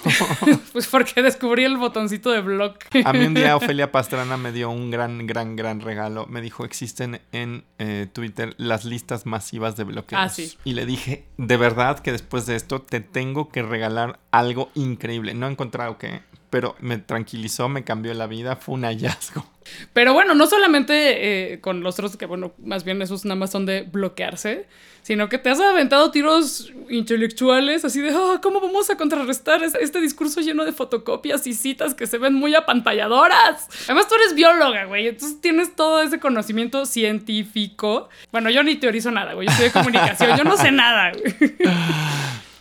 Pues 0.73 0.88
porque 0.88 1.21
descubrí 1.21 1.65
el 1.65 1.77
botoncito 1.77 2.32
de 2.32 2.41
blog. 2.41 2.75
A 3.06 3.13
mí 3.13 3.25
un 3.25 3.36
día 3.36 3.56
Ofelia 3.56 3.91
Pastrana 3.91 4.38
me 4.38 4.51
dio 4.51 4.71
un 4.71 4.89
gran, 4.89 5.27
gran, 5.27 5.56
gran 5.56 5.82
regalo. 5.82 6.25
Me 6.25 6.41
dijo, 6.41 6.65
existen 6.65 7.21
en 7.32 7.63
eh, 7.77 8.08
Twitter 8.12 8.56
las 8.58 8.84
listas 8.84 9.27
masivas 9.27 9.75
de 9.75 9.84
bloqueos. 9.84 10.21
Ah, 10.21 10.29
sí. 10.29 10.58
Y 10.63 10.73
le 10.73 10.88
dije, 10.88 11.25
de 11.38 11.58
verdad 11.58 11.99
que 11.99 12.12
después 12.12 12.47
de 12.47 12.56
esto 12.56 12.82
te 12.82 13.01
tengo 13.01 13.49
que 13.49 13.62
regalar 13.62 14.19
algo 14.32 14.71
increíble. 14.73 15.36
No 15.36 15.47
he 15.47 15.51
encontrado 15.51 15.99
qué, 15.99 16.21
pero 16.54 16.76
me 16.82 17.00
tranquilizó, 17.00 17.68
me 17.68 17.84
cambió 17.84 18.13
la 18.13 18.28
vida, 18.28 18.56
fue 18.58 18.76
un 18.76 18.84
hallazgo. 18.84 19.44
Pero 19.92 20.13
bueno, 20.13 20.36
no 20.36 20.46
solamente 20.46 21.54
eh, 21.54 21.60
con 21.62 21.82
los 21.82 21.96
otros, 21.96 22.16
que 22.16 22.28
bueno, 22.28 22.52
más 22.63 22.84
bien 22.84 23.02
esos 23.02 23.26
nada 23.26 23.36
más 23.38 23.50
son 23.50 23.66
de 23.66 23.82
bloquearse, 23.92 24.68
sino 25.02 25.30
que 25.30 25.39
te 25.39 25.50
has 25.50 25.60
aventado 25.60 26.12
tiros 26.12 26.72
intelectuales 26.92 27.84
así 27.86 28.02
de, 28.02 28.12
"Ah, 28.12 28.39
¿cómo 28.44 28.62
vamos 28.62 28.88
a 28.92 28.98
contrarrestar 28.98 29.63
es- 29.63 29.74
este 29.74 30.00
discurso 30.00 30.42
lleno 30.42 30.63
de 30.63 30.74
fotocopias 30.74 31.48
y 31.48 31.56
citas 31.56 31.96
que 31.96 32.06
se 32.06 32.20
ven 32.20 32.36
muy 32.36 32.54
apantalladoras? 32.54 33.68
Además, 33.86 34.08
tú 34.08 34.13
eres 34.13 34.36
bióloga, 34.36 34.86
güey, 34.86 35.08
entonces 35.08 35.42
tienes 35.42 35.76
todo 35.76 36.04
ese 36.04 36.20
conocimiento 36.20 36.86
científico. 36.86 38.10
Bueno, 38.32 38.52
yo 38.52 38.62
ni 38.62 38.76
teorizo 38.76 39.10
nada, 39.10 39.34
güey, 39.34 39.48
yo 39.48 39.54
soy 39.56 39.66
de 39.66 39.72
comunicación, 39.72 40.38
yo 40.38 40.44
no 40.44 40.56
sé 40.56 40.72
nada, 40.72 41.13
güey. 41.13 41.56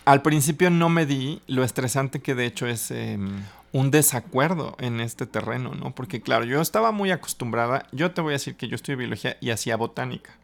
Al 0.05 0.21
principio 0.21 0.69
no 0.69 0.89
me 0.89 1.05
di 1.05 1.39
lo 1.47 1.63
estresante 1.63 2.21
que 2.21 2.33
de 2.35 2.45
hecho 2.45 2.67
es 2.67 2.91
eh, 2.91 3.17
un 3.73 3.91
desacuerdo 3.91 4.77
en 4.79 5.01
este 5.01 5.25
terreno, 5.25 5.73
¿no? 5.73 5.93
Porque 5.93 6.21
claro, 6.21 6.45
yo 6.45 6.61
estaba 6.61 6.91
muy 6.91 7.11
acostumbrada, 7.11 7.85
yo 7.91 8.11
te 8.11 8.21
voy 8.21 8.31
a 8.31 8.33
decir 8.39 8.55
que 8.55 8.69
yo 8.69 8.75
estudié 8.75 8.95
biología 8.95 9.35
y 9.41 9.49
hacía 9.49 9.75
botánica. 9.75 10.37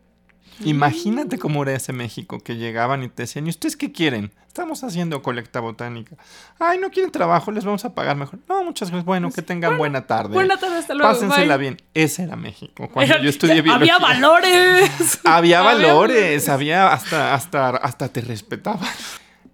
Imagínate 0.65 1.38
cómo 1.38 1.63
era 1.63 1.74
ese 1.74 1.94
México 1.94 2.39
que 2.39 2.58
llegaban 2.58 3.02
y 3.04 3.08
te 3.08 3.24
decían, 3.24 3.48
¿y 3.48 3.50
ustedes 3.50 3.78
qué 3.78 3.94
quieren? 3.94 4.34
Estamos 4.48 4.84
haciendo 4.84 5.22
colecta 5.22 5.62
botánica. 5.62 6.18
Ay, 6.60 6.80
no 6.80 6.89
quieren 6.89 7.12
trabajo, 7.12 7.52
les 7.52 7.63
vamos 7.63 7.86
a 7.86 7.94
pagar 7.96 8.18
mejor. 8.18 8.39
No, 8.50 8.62
muchas 8.65 8.89
gracias. 8.89 9.06
Bueno, 9.06 9.32
que 9.32 9.42
tengan 9.42 9.78
buena 9.78 10.06
tarde. 10.06 10.34
Buena 10.34 10.58
tarde, 10.58 10.78
hasta 10.80 10.96
luego. 10.96 11.13
Pásensela 11.13 11.56
bye. 11.56 11.62
bien. 11.70 11.82
Ese 11.94 12.24
era 12.24 12.36
México. 12.36 12.89
Cuando 12.92 13.13
Era- 13.13 13.24
yo 13.24 13.30
estudié 13.30 13.62
biología. 13.62 13.96
Había 13.96 14.00
valores. 14.00 15.20
Había 15.24 15.60
Había 15.60 15.62
valores, 15.62 16.50
había 16.50 16.92
hasta, 16.92 17.34
hasta, 17.36 17.70
hasta 17.70 18.10
te 18.10 18.20
respetaban. 18.22 18.89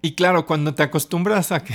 Y 0.02 0.14
claro, 0.16 0.44
cuando 0.46 0.74
te 0.74 0.82
acostumbras 0.82 1.52
a 1.52 1.62
que 1.62 1.74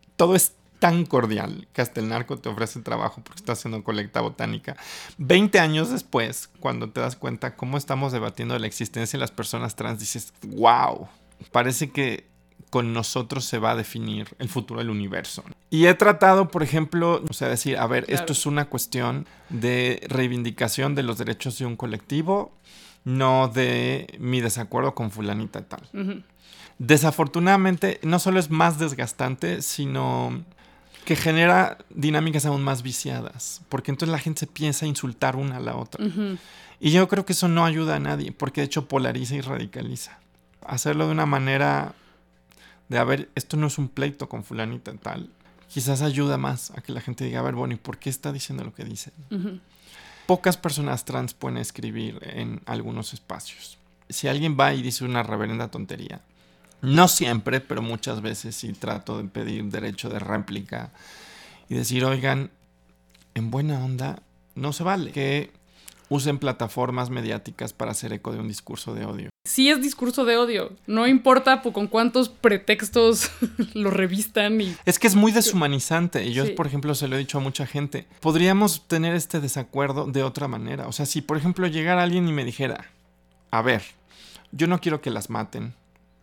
todo 0.16 0.36
es 0.36 0.52
tan 0.78 1.04
cordial 1.06 1.66
que 1.72 1.82
hasta 1.82 2.00
el 2.00 2.08
narco 2.08 2.36
te 2.38 2.48
ofrece 2.48 2.80
trabajo 2.80 3.20
porque 3.24 3.40
estás 3.40 3.58
haciendo 3.58 3.82
colecta 3.82 4.20
botánica. 4.20 4.76
20 5.18 5.58
años 5.60 5.90
después, 5.90 6.48
cuando 6.60 6.90
te 6.90 7.00
das 7.00 7.16
cuenta 7.16 7.56
cómo 7.56 7.76
estamos 7.76 8.12
debatiendo 8.12 8.58
la 8.58 8.66
existencia 8.66 9.16
de 9.16 9.20
las 9.20 9.30
personas 9.32 9.74
trans, 9.76 9.98
dices, 10.00 10.32
wow, 10.42 11.08
parece 11.52 11.90
que 11.90 12.26
con 12.70 12.92
nosotros 12.92 13.44
se 13.46 13.58
va 13.58 13.70
a 13.70 13.76
definir 13.76 14.28
el 14.38 14.48
futuro 14.48 14.78
del 14.80 14.90
universo. 14.90 15.42
Y 15.70 15.86
he 15.86 15.94
tratado, 15.94 16.48
por 16.50 16.62
ejemplo, 16.62 17.22
o 17.28 17.32
sea, 17.32 17.48
decir, 17.48 17.78
a 17.78 17.86
ver, 17.86 18.04
Claro. 18.04 18.20
esto 18.20 18.32
es 18.34 18.44
una 18.46 18.66
cuestión 18.66 19.26
de 19.48 20.02
reivindicación 20.08 20.94
de 20.94 21.02
los 21.02 21.16
derechos 21.16 21.58
de 21.58 21.64
un 21.66 21.76
colectivo, 21.76 22.52
no 23.04 23.48
de 23.48 24.06
mi 24.18 24.40
desacuerdo 24.42 24.94
con 24.94 25.10
fulanita 25.10 25.62
tal. 25.62 25.88
Ujú. 25.94 26.22
Desafortunadamente, 26.78 28.00
no 28.02 28.18
solo 28.18 28.38
es 28.38 28.50
más 28.50 28.78
desgastante, 28.78 29.62
sino 29.62 30.44
que 31.08 31.16
genera 31.16 31.78
dinámicas 31.88 32.44
aún 32.44 32.62
más 32.62 32.82
viciadas, 32.82 33.62
porque 33.70 33.90
entonces 33.90 34.12
la 34.12 34.18
gente 34.18 34.40
se 34.40 34.46
piensa 34.46 34.84
insultar 34.84 35.36
una 35.36 35.56
a 35.56 35.60
la 35.60 35.74
otra. 35.74 36.04
Y 36.80 36.90
yo 36.90 37.08
creo 37.08 37.24
que 37.24 37.32
eso 37.32 37.48
no 37.48 37.64
ayuda 37.64 37.96
a 37.96 37.98
nadie, 37.98 38.30
porque 38.30 38.60
de 38.60 38.66
hecho 38.66 38.88
polariza 38.88 39.34
y 39.34 39.40
radicaliza. 39.40 40.18
Hacerlo 40.66 41.06
de 41.06 41.12
una 41.12 41.24
manera 41.24 41.94
de, 42.90 42.98
a 42.98 43.04
ver, 43.04 43.30
esto 43.36 43.56
no 43.56 43.68
es 43.68 43.78
un 43.78 43.88
pleito 43.88 44.28
con 44.28 44.44
fulanita 44.44 44.92
tal, 44.96 45.30
quizás 45.70 46.02
ayuda 46.02 46.36
más 46.36 46.72
a 46.72 46.82
que 46.82 46.92
la 46.92 47.00
gente 47.00 47.24
diga, 47.24 47.40
a 47.40 47.42
ver, 47.42 47.54
bueno, 47.54 47.72
¿y 47.72 47.78
por 47.78 47.96
qué 47.96 48.10
está 48.10 48.30
diciendo 48.30 48.62
lo 48.62 48.74
que 48.74 48.84
dice? 48.84 49.10
Pocas 50.26 50.58
personas 50.58 51.06
trans 51.06 51.32
pueden 51.32 51.56
escribir 51.56 52.20
en 52.20 52.60
algunos 52.66 53.14
espacios. 53.14 53.78
Si 54.10 54.28
alguien 54.28 54.58
va 54.60 54.74
y 54.74 54.82
dice 54.82 55.06
una 55.06 55.22
reverenda 55.22 55.68
tontería, 55.68 56.20
no 56.82 57.08
siempre, 57.08 57.60
pero 57.60 57.82
muchas 57.82 58.20
veces 58.22 58.54
sí 58.56 58.72
trato 58.72 59.18
de 59.18 59.24
pedir 59.28 59.64
derecho 59.64 60.08
de 60.08 60.18
réplica 60.18 60.90
y 61.68 61.74
decir, 61.74 62.04
oigan, 62.04 62.50
en 63.34 63.50
buena 63.50 63.84
onda, 63.84 64.22
no 64.54 64.72
se 64.72 64.84
vale 64.84 65.12
que 65.12 65.50
usen 66.10 66.38
plataformas 66.38 67.10
mediáticas 67.10 67.72
para 67.74 67.90
hacer 67.90 68.12
eco 68.14 68.32
de 68.32 68.38
un 68.40 68.48
discurso 68.48 68.94
de 68.94 69.04
odio. 69.04 69.28
Sí 69.44 69.68
es 69.70 69.80
discurso 69.82 70.24
de 70.24 70.36
odio. 70.38 70.72
No 70.86 71.06
importa 71.06 71.60
po- 71.62 71.72
con 71.72 71.86
cuántos 71.86 72.28
pretextos 72.30 73.30
lo 73.74 73.90
revistan 73.90 74.60
y... 74.60 74.74
Es 74.86 74.98
que 74.98 75.06
es 75.06 75.14
muy 75.14 75.32
deshumanizante. 75.32 76.24
Y 76.24 76.32
yo, 76.32 76.46
Sí. 76.46 76.52
por 76.52 76.66
ejemplo, 76.66 76.94
se 76.94 77.08
lo 77.08 77.16
he 77.16 77.18
dicho 77.18 77.38
a 77.38 77.40
mucha 77.42 77.66
gente. 77.66 78.06
Podríamos 78.20 78.86
tener 78.88 79.14
este 79.14 79.40
desacuerdo 79.40 80.06
de 80.06 80.22
otra 80.22 80.48
manera. 80.48 80.86
O 80.86 80.92
sea, 80.92 81.04
si, 81.06 81.20
por 81.22 81.36
ejemplo, 81.36 81.66
llegara 81.66 82.02
alguien 82.02 82.26
y 82.28 82.32
me 82.32 82.44
dijera, 82.44 82.86
a 83.50 83.60
ver, 83.62 83.82
yo 84.52 84.66
no 84.66 84.80
quiero 84.80 85.00
que 85.02 85.10
las 85.10 85.28
maten. 85.30 85.74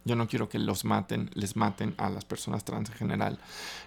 Yo 0.08 0.16
no 0.16 0.28
quiero 0.28 0.48
que 0.50 0.60
los 0.60 0.86
maten, 0.86 1.32
les 1.34 1.56
maten 1.56 1.96
a 1.98 2.10
las 2.12 2.26
personas 2.26 2.64
trans 2.64 2.90
en 2.92 2.96
general. 2.96 3.40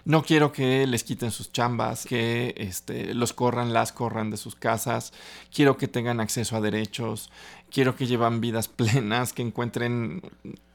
No 0.05 0.21
quiero 0.21 0.51
que 0.51 0.85
les 0.85 1.03
quiten 1.05 1.31
sus 1.31 1.51
chambas, 1.53 2.05
que 2.05 2.53
este, 2.57 3.13
los 3.13 3.31
corran, 3.33 3.71
las 3.73 3.93
corran 3.93 4.29
de 4.29 4.35
sus 4.37 4.55
casas. 4.55 5.13
Quiero 5.53 5.77
que 5.77 5.87
tengan 5.87 6.19
acceso 6.19 6.57
a 6.57 6.61
derechos. 6.61 7.29
Quiero 7.71 7.95
que 7.95 8.05
llevan 8.05 8.41
vidas 8.41 8.67
plenas, 8.79 9.31
que 9.31 9.41
encuentren 9.43 10.21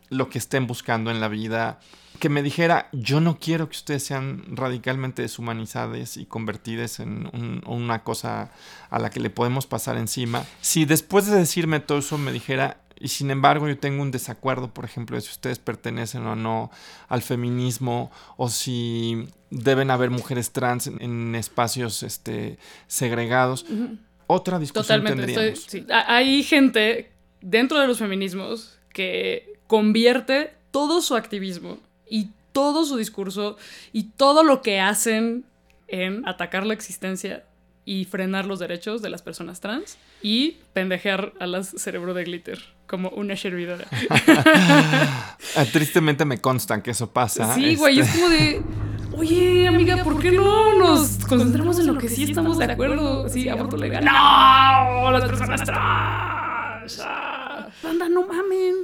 lo 0.08 0.30
que 0.30 0.38
estén 0.38 0.66
buscando 0.66 1.10
en 1.10 1.20
la 1.20 1.28
vida. 1.28 1.78
Que 2.20 2.28
me 2.28 2.42
dijera, 2.42 2.88
yo 2.92 3.20
no 3.20 3.38
quiero 3.38 3.68
que 3.68 3.76
ustedes 3.76 4.04
sean 4.04 4.44
radicalmente 4.56 5.20
deshumanizadas 5.22 6.16
y 6.16 6.24
convertidas 6.26 7.00
en 7.00 7.28
un- 7.32 7.62
una 7.66 8.02
cosa 8.04 8.50
a 8.88 8.98
la 8.98 9.10
que 9.10 9.20
le 9.20 9.30
podemos 9.30 9.66
pasar 9.66 9.96
encima. 9.98 10.44
Si 10.60 10.84
después 10.84 11.26
de 11.26 11.36
decirme 11.36 11.80
todo 11.80 11.98
eso 11.98 12.16
me 12.16 12.32
dijera, 12.32 12.78
y 13.04 13.08
sin 13.08 13.30
embargo 13.30 13.68
yo 13.68 13.76
tengo 13.78 14.02
un 14.02 14.10
desacuerdo, 14.10 14.72
por 14.72 14.84
ejemplo, 14.84 15.16
de 15.16 15.20
si 15.22 15.30
ustedes 15.30 15.58
pertenecen 15.58 16.26
o 16.26 16.34
no 16.36 16.70
al 17.08 17.20
feminismo, 17.22 18.10
o 18.36 18.48
si 18.48 19.28
deben 19.50 19.90
haber 19.90 20.10
mujeres 20.10 20.52
trans 20.52 20.86
en, 20.86 21.00
en 21.02 21.34
espacios 21.34 22.02
este, 22.02 22.58
segregados, 22.86 23.66
otra 24.26 24.58
discusión 24.58 25.02
Totalmente. 25.04 25.32
estoy- 25.32 25.34
tendríamos. 25.52 25.64
sí. 25.70 25.86
Ha- 25.92 26.16
Hay 26.16 26.42
gente 26.42 27.12
dentro 27.40 27.78
de 27.78 27.86
los 27.86 27.98
feminismos 27.98 28.78
que 28.92 29.58
convierte 29.66 30.54
todo 30.70 31.02
su 31.02 31.14
activismo 31.16 31.78
y 32.08 32.30
todo 32.52 32.84
su 32.84 32.96
discurso 32.96 33.56
y 33.92 34.04
todo 34.16 34.42
lo 34.44 34.62
que 34.62 34.80
hacen 34.80 35.44
en 35.88 36.26
atacar 36.26 36.64
la 36.64 36.72
existencia 36.74 37.44
y 37.84 38.06
frenar 38.06 38.46
los 38.46 38.58
derechos 38.60 39.02
de 39.02 39.10
las 39.10 39.20
personas 39.22 39.60
trans 39.60 39.98
y 40.22 40.56
pendejear 40.72 41.34
a 41.38 41.46
las 41.46 41.68
cerebro 41.68 42.14
de 42.14 42.24
glitter 42.24 42.73
como 42.86 43.08
una 43.10 43.36
servidora. 43.36 43.86
Ah, 45.56 45.64
tristemente 45.72 46.24
me 46.24 46.40
consta 46.40 46.82
que 46.82 46.90
eso 46.90 47.10
pasa. 47.10 47.54
Sí, 47.54 47.76
güey, 47.76 48.00
este. 48.00 48.10
es 48.10 48.16
como 48.16 48.28
de, 48.28 48.62
oye, 49.16 49.68
amiga, 49.68 50.02
¿por 50.02 50.20
qué 50.20 50.32
no 50.32 50.76
nos 50.76 51.24
concentramos 51.26 51.78
en 51.78 51.86
lo 51.86 51.96
que 51.96 52.08
sí 52.08 52.24
estamos 52.24 52.58
de 52.58 52.64
acuerdo? 52.64 53.28
Sí, 53.28 53.48
aborto 53.48 53.76
legal. 53.76 54.04
¡No! 54.04 55.12
Las 55.12 55.24
personas 55.26 55.62
trans. 55.62 56.98
Banda, 57.84 58.08
no 58.08 58.26
mamen. 58.26 58.74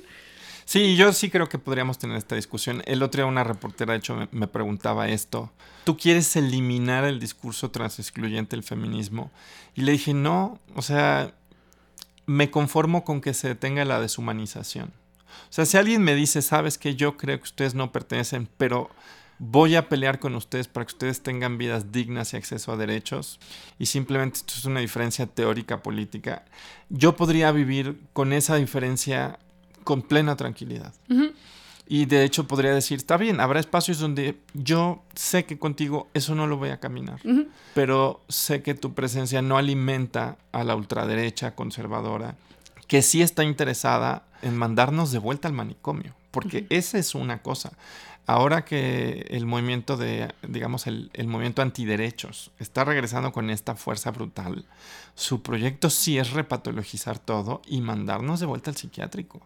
Sí, 0.65 0.95
yo 0.95 1.13
sí 1.13 1.29
creo 1.31 1.49
que 1.49 1.59
podríamos 1.59 1.99
tener 1.99 2.17
esta 2.17 2.37
discusión. 2.37 2.83
El 2.87 3.03
otro 3.03 3.23
día 3.23 3.27
una 3.27 3.43
reportera, 3.43 3.93
de 3.95 3.99
hecho, 3.99 4.15
me, 4.15 4.29
me 4.31 4.47
preguntaba 4.47 5.09
esto. 5.09 5.51
¿Tú 5.83 5.97
quieres 5.97 6.37
eliminar 6.37 7.03
el 7.03 7.19
discurso 7.19 7.73
transexcluyente 7.73 8.55
del 8.55 8.63
feminismo? 8.63 9.33
Y 9.75 9.81
le 9.81 9.91
dije, 9.91 10.15
no, 10.15 10.61
o 10.77 10.83
sea, 10.83 11.35
me 12.31 12.49
conformo 12.53 13.03
con 13.03 13.21
que 13.21 13.35
se 13.35 13.49
detenga 13.49 13.85
la 13.85 14.01
deshumanización. 14.01 14.93
O 15.49 15.53
sea, 15.53 15.67
si 15.67 15.77
alguien 15.77 16.05
me 16.05 16.15
dice, 16.15 16.43
sabes 16.43 16.79
que 16.79 16.95
yo 16.95 17.17
creo 17.17 17.37
que 17.39 17.43
ustedes 17.43 17.75
no 17.75 17.91
pertenecen, 17.91 18.49
pero 18.57 18.89
voy 19.41 19.75
a 19.75 19.89
pelear 19.89 20.21
con 20.21 20.37
ustedes 20.37 20.69
para 20.69 20.87
que 20.87 20.93
ustedes 20.93 21.23
tengan 21.25 21.59
vidas 21.59 21.91
dignas 21.91 22.33
y 22.33 22.37
acceso 22.37 22.71
a 22.71 22.77
derechos, 22.77 23.41
y 23.81 23.87
simplemente 23.87 24.39
esto 24.39 24.55
es 24.57 24.65
una 24.65 24.79
diferencia 24.79 25.27
teórica 25.27 25.83
política, 25.83 26.45
yo 26.89 27.17
podría 27.17 27.51
vivir 27.51 28.01
con 28.13 28.33
esa 28.33 28.55
diferencia 28.55 29.41
con 29.83 30.01
plena 30.01 30.37
tranquilidad. 30.37 30.95
Ujú. 31.09 31.33
Y 31.93 32.05
de 32.05 32.23
hecho 32.23 32.47
podría 32.47 32.73
decir, 32.73 32.99
está 32.99 33.17
bien, 33.17 33.41
habrá 33.41 33.59
espacios 33.59 33.99
donde 33.99 34.37
yo 34.55 35.03
sé 35.17 35.45
que 35.45 35.59
contigo 35.59 36.07
eso 36.15 36.37
no 36.37 36.47
lo 36.47 36.57
voy 36.57 36.69
a 36.69 36.79
caminar, 36.79 37.21
pero 37.75 38.21
sé 38.29 38.63
que 38.63 38.75
tu 38.75 38.95
presencia 38.95 39.43
no 39.43 39.59
alimenta 39.59 40.39
a 40.53 40.63
la 40.63 40.77
ultraderecha 40.77 41.57
conservadora, 41.57 42.37
que 42.91 43.03
sí 43.03 43.23
está 43.23 43.45
interesada 43.45 44.25
en 44.43 44.57
mandarnos 44.57 45.13
de 45.13 45.21
vuelta 45.21 45.47
al 45.47 45.55
manicomio, 45.55 46.13
porque 46.33 46.67
esa 46.71 46.99
es 46.99 47.15
una 47.15 47.41
cosa. 47.41 47.71
Ahora 48.27 48.65
que 48.65 49.27
el 49.31 49.47
movimiento 49.47 49.97
de, 49.97 50.35
digamos, 50.43 50.89
el, 50.89 51.09
movimiento 51.27 51.63
antiderechos 51.63 52.51
está 52.59 52.83
regresando 52.83 53.31
con 53.31 53.49
esta 53.49 53.77
fuerza 53.77 54.11
brutal, 54.11 54.65
su 55.15 55.41
proyecto 55.41 55.89
sí 55.89 56.19
es 56.19 56.33
repatologizar 56.33 57.21
todo 57.21 57.63
y 57.65 57.81
mandarnos 57.81 58.41
de 58.41 58.47
vuelta 58.47 58.73
al 58.73 58.77
psiquiátrico. 58.77 59.41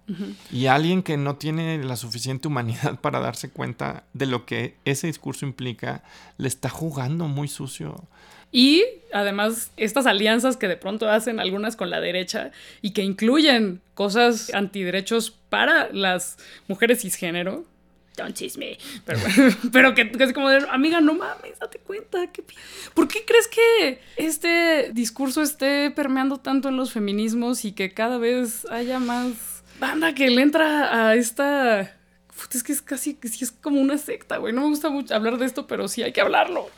Y 0.51 0.65
alguien 0.65 1.03
que 1.03 1.19
no 1.19 1.37
tiene 1.37 1.85
la 1.85 1.97
suficiente 1.97 2.49
humanidad 2.49 2.99
para 3.03 3.21
darse 3.21 3.51
cuenta 3.51 4.05
de 4.15 4.25
lo 4.25 4.47
que 4.47 4.79
ese 4.87 5.07
discurso 5.07 5.45
implica, 5.45 6.03
le 6.39 6.49
está 6.49 6.71
jugando 6.71 7.29
muy 7.29 7.49
sucio. 7.49 8.09
Y 8.55 8.85
además, 9.13 9.73
estas 9.77 10.07
alianzas 10.07 10.57
que 10.57 10.69
de 10.69 10.77
pronto 10.77 11.11
hacen 11.11 11.41
algunas 11.41 11.75
con 11.75 11.91
la 11.91 12.01
derecha 12.01 12.53
y 12.83 12.93
que 12.93 13.03
incluyen 13.03 13.81
cosas 13.95 14.55
antiderechos 14.55 15.33
para 15.33 15.93
las 15.93 16.39
mujeres 16.69 17.03
cisgénero, 17.03 17.65
don't 18.17 18.37
chisme. 18.37 18.79
Pero, 19.05 19.19
pero 19.73 19.95
que, 19.97 20.13
es 20.21 20.33
como 20.33 20.51
de, 20.51 20.65
amiga, 20.71 21.01
no 21.01 21.15
mames, 21.15 21.59
date 21.59 21.81
cuenta. 21.81 22.31
¿Por 22.95 23.09
qué 23.09 23.25
crees 23.27 23.49
que 23.49 24.01
este 24.15 24.93
discurso 24.93 25.43
esté 25.43 25.91
permeando 25.91 26.39
tanto 26.39 26.69
en 26.69 26.77
los 26.77 26.93
feminismos 26.93 27.65
y 27.65 27.73
que 27.73 27.93
cada 27.93 28.19
vez 28.19 28.67
haya 28.71 29.01
más 29.01 29.65
banda 29.81 30.15
que 30.15 30.31
le 30.31 30.43
entra 30.43 31.09
a 31.09 31.17
esta... 31.17 31.97
Es 32.53 32.63
que 32.63 32.71
es 32.71 32.83
casi, 32.83 33.19
es 33.21 33.51
como 33.51 33.81
una 33.81 33.99
secta, 33.99 34.37
güey. 34.37 34.53
No 34.53 34.61
me 34.61 34.69
gusta 34.69 34.91
mucho 34.91 35.13
hablar 35.13 35.39
de 35.39 35.47
esto, 35.47 35.67
pero 35.67 35.89
sí 35.89 36.05
hay 36.05 36.13
que 36.13 36.21
hablarlo. 36.21 36.69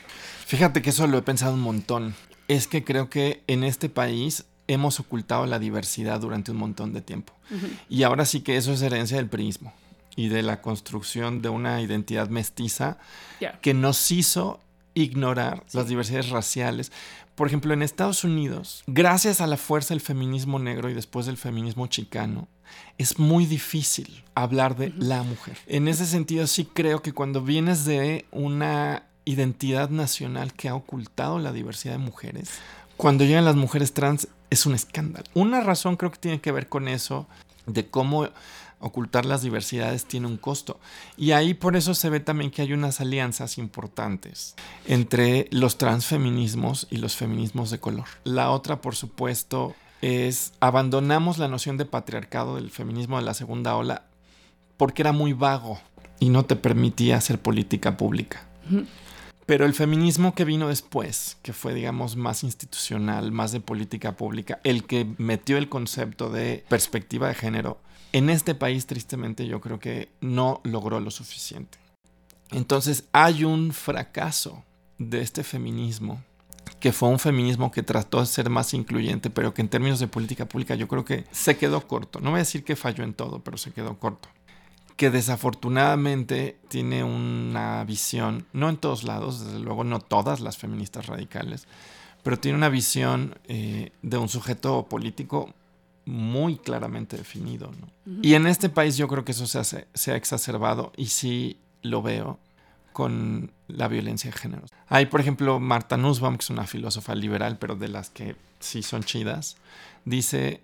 Fíjate 0.47 0.81
que 0.81 0.91
eso 0.91 1.07
lo 1.07 1.17
he 1.17 1.21
pensado 1.23 1.55
un 1.55 1.59
montón. 1.59 2.15
Es 2.47 2.67
que 2.67 2.85
creo 2.85 3.09
que 3.09 3.43
en 3.47 3.65
este 3.65 3.89
país 3.89 4.45
hemos 4.67 4.97
ocultado 5.01 5.45
la 5.45 5.59
diversidad 5.59 6.21
durante 6.21 6.51
un 6.51 6.57
montón 6.57 6.93
de 6.93 7.01
tiempo. 7.01 7.33
Y 7.89 8.03
ahora 8.03 8.23
sí 8.23 8.39
que 8.39 8.55
eso 8.55 8.71
es 8.71 8.81
herencia 8.81 9.17
del 9.17 9.27
prismo 9.27 9.73
y 10.15 10.29
de 10.29 10.43
la 10.43 10.61
construcción 10.61 11.41
de 11.41 11.49
una 11.49 11.81
identidad 11.81 12.29
mestiza 12.29 12.97
que 13.61 13.73
nos 13.73 14.09
hizo 14.09 14.61
ignorar 14.93 15.65
las 15.73 15.89
diversidades 15.89 16.29
raciales. 16.29 16.93
Por 17.35 17.47
ejemplo, 17.47 17.73
en 17.73 17.83
Estados 17.83 18.23
Unidos, 18.23 18.85
gracias 18.87 19.41
a 19.41 19.47
la 19.47 19.57
fuerza 19.57 19.93
del 19.93 20.01
feminismo 20.01 20.59
negro 20.59 20.89
y 20.89 20.93
después 20.93 21.25
del 21.25 21.35
feminismo 21.35 21.87
chicano, 21.87 22.47
es 22.97 23.19
muy 23.19 23.45
difícil 23.45 24.23
hablar 24.33 24.77
de 24.77 24.93
la 24.97 25.23
mujer. 25.23 25.57
En 25.67 25.89
ese 25.89 26.05
sentido, 26.05 26.47
sí 26.47 26.63
creo 26.63 27.01
que 27.01 27.11
cuando 27.11 27.41
vienes 27.41 27.83
de 27.83 28.25
una 28.31 29.03
identidad 29.27 29.89
nacional 29.89 30.53
que 30.53 30.69
ha 30.69 30.75
ocultado 30.75 31.37
la 31.37 31.51
diversidad 31.51 31.93
de 31.93 31.99
mujeres, 31.99 32.49
cuando 32.95 33.25
llegan 33.25 33.45
las 33.45 33.55
mujeres 33.55 33.93
trans 33.93 34.27
es 34.49 34.65
un 34.65 34.73
escándalo. 34.73 35.25
Una 35.33 35.61
razón 35.61 35.97
creo 35.97 36.11
que 36.11 36.17
tiene 36.17 36.41
que 36.41 36.51
ver 36.51 36.69
con 36.69 36.87
eso, 36.87 37.27
de 37.65 37.87
cómo 37.87 38.29
ocultar 38.79 39.25
las 39.25 39.41
diversidades 39.41 40.05
tiene 40.05 40.27
un 40.27 40.37
costo. 40.37 40.79
Y 41.17 41.31
ahí 41.31 41.53
por 41.53 41.75
eso 41.75 41.93
se 41.93 42.09
ve 42.09 42.19
también 42.19 42.51
que 42.51 42.61
hay 42.61 42.73
unas 42.73 43.01
alianzas 43.01 43.57
importantes 43.57 44.55
entre 44.87 45.47
los 45.51 45.77
transfeminismos 45.77 46.87
y 46.89 46.97
los 46.97 47.15
feminismos 47.15 47.69
de 47.69 47.79
color. 47.79 48.05
La 48.23 48.51
otra, 48.51 48.81
por 48.81 48.95
supuesto, 48.95 49.75
es 50.01 50.53
abandonamos 50.59 51.37
la 51.37 51.47
noción 51.47 51.77
de 51.77 51.85
patriarcado 51.85 52.55
del 52.55 52.69
feminismo 52.69 53.17
de 53.17 53.23
la 53.23 53.33
segunda 53.33 53.75
ola 53.75 54.03
porque 54.77 55.01
era 55.01 55.11
muy 55.11 55.33
vago 55.33 55.79
y 56.19 56.29
no 56.29 56.45
te 56.45 56.55
permitía 56.55 57.17
hacer 57.17 57.39
política 57.39 57.97
pública. 57.97 58.45
Pero 59.47 59.65
el 59.65 59.73
feminismo 59.73 60.35
que 60.35 60.43
vino 60.43 60.67
después, 60.67 61.37
que 61.41 61.53
fue, 61.53 61.73
digamos, 61.73 62.17
más 62.17 62.43
institucional, 62.43 63.31
más 63.31 63.53
de 63.53 63.61
política 63.61 64.17
pública, 64.17 64.59
el 64.65 64.83
que 64.83 65.07
metió 65.17 65.57
el 65.57 65.69
concepto 65.69 66.29
de 66.29 66.65
perspectiva 66.67 67.29
de 67.29 67.33
género, 67.33 67.79
en 68.11 68.29
este 68.29 68.55
país, 68.55 68.87
tristemente, 68.87 69.47
yo 69.47 69.61
creo 69.61 69.79
que 69.79 70.09
no 70.19 70.59
logró 70.65 70.99
lo 70.99 71.11
suficiente. 71.11 71.77
Entonces 72.51 73.05
hay 73.13 73.45
un 73.45 73.71
fracaso 73.71 74.65
de 74.97 75.21
este 75.21 75.45
feminismo, 75.45 76.21
que 76.81 76.91
fue 76.91 77.07
un 77.07 77.19
feminismo 77.19 77.71
que 77.71 77.83
trató 77.83 78.19
de 78.19 78.25
ser 78.25 78.49
más 78.49 78.73
incluyente, 78.73 79.29
pero 79.29 79.53
que 79.53 79.61
en 79.61 79.69
términos 79.69 79.99
de 79.99 80.07
política 80.07 80.45
pública 80.45 80.75
yo 80.75 80.89
creo 80.89 81.05
que 81.05 81.23
se 81.31 81.57
quedó 81.57 81.87
corto. 81.87 82.19
No 82.19 82.31
voy 82.31 82.39
a 82.39 82.39
decir 82.39 82.65
que 82.65 82.75
falló 82.75 83.05
en 83.05 83.13
todo, 83.13 83.41
pero 83.41 83.57
se 83.57 83.71
quedó 83.71 83.97
corto. 83.97 84.27
Que 84.97 85.09
desafortunadamente 85.09 86.57
tiene 86.67 87.03
una 87.03 87.83
visión, 87.85 88.45
no 88.51 88.67
en 88.67 88.77
todos 88.77 89.03
lados, 89.03 89.45
desde 89.45 89.59
luego 89.59 89.83
no 89.83 89.99
todas 89.99 90.41
las 90.41 90.57
feministas 90.57 91.05
radicales, 91.05 91.67
pero 92.23 92.37
tiene 92.37 92.57
una 92.57 92.67
visión 92.67 93.35
eh, 93.45 93.91
de 94.01 94.17
un 94.17 94.27
sujeto 94.27 94.87
político 94.89 95.53
muy 96.05 96.57
claramente 96.57 97.15
definido. 97.15 97.71
Y 98.21 98.33
en 98.33 98.47
este 98.47 98.69
país 98.69 98.97
yo 98.97 99.07
creo 99.07 99.23
que 99.23 99.33
eso 99.33 99.45
se, 99.45 99.87
se 99.93 100.11
ha 100.11 100.15
exacerbado 100.15 100.91
y 100.97 101.07
sí 101.07 101.59
lo 101.83 102.01
veo 102.01 102.39
con 102.93 103.51
la 103.67 103.87
violencia 103.87 104.31
de 104.31 104.37
género. 104.37 104.63
Hay, 104.87 105.05
por 105.05 105.21
ejemplo, 105.21 105.59
Marta 105.59 105.97
Nussbaum, 105.97 106.37
que 106.37 106.43
es 106.43 106.49
una 106.49 106.65
filósofa 106.65 107.13
liberal, 107.13 107.59
pero 107.59 107.75
de 107.75 107.89
las 107.89 108.09
que 108.09 108.35
sí 108.59 108.81
son 108.81 109.03
chidas, 109.03 109.57
dice... 110.03 110.61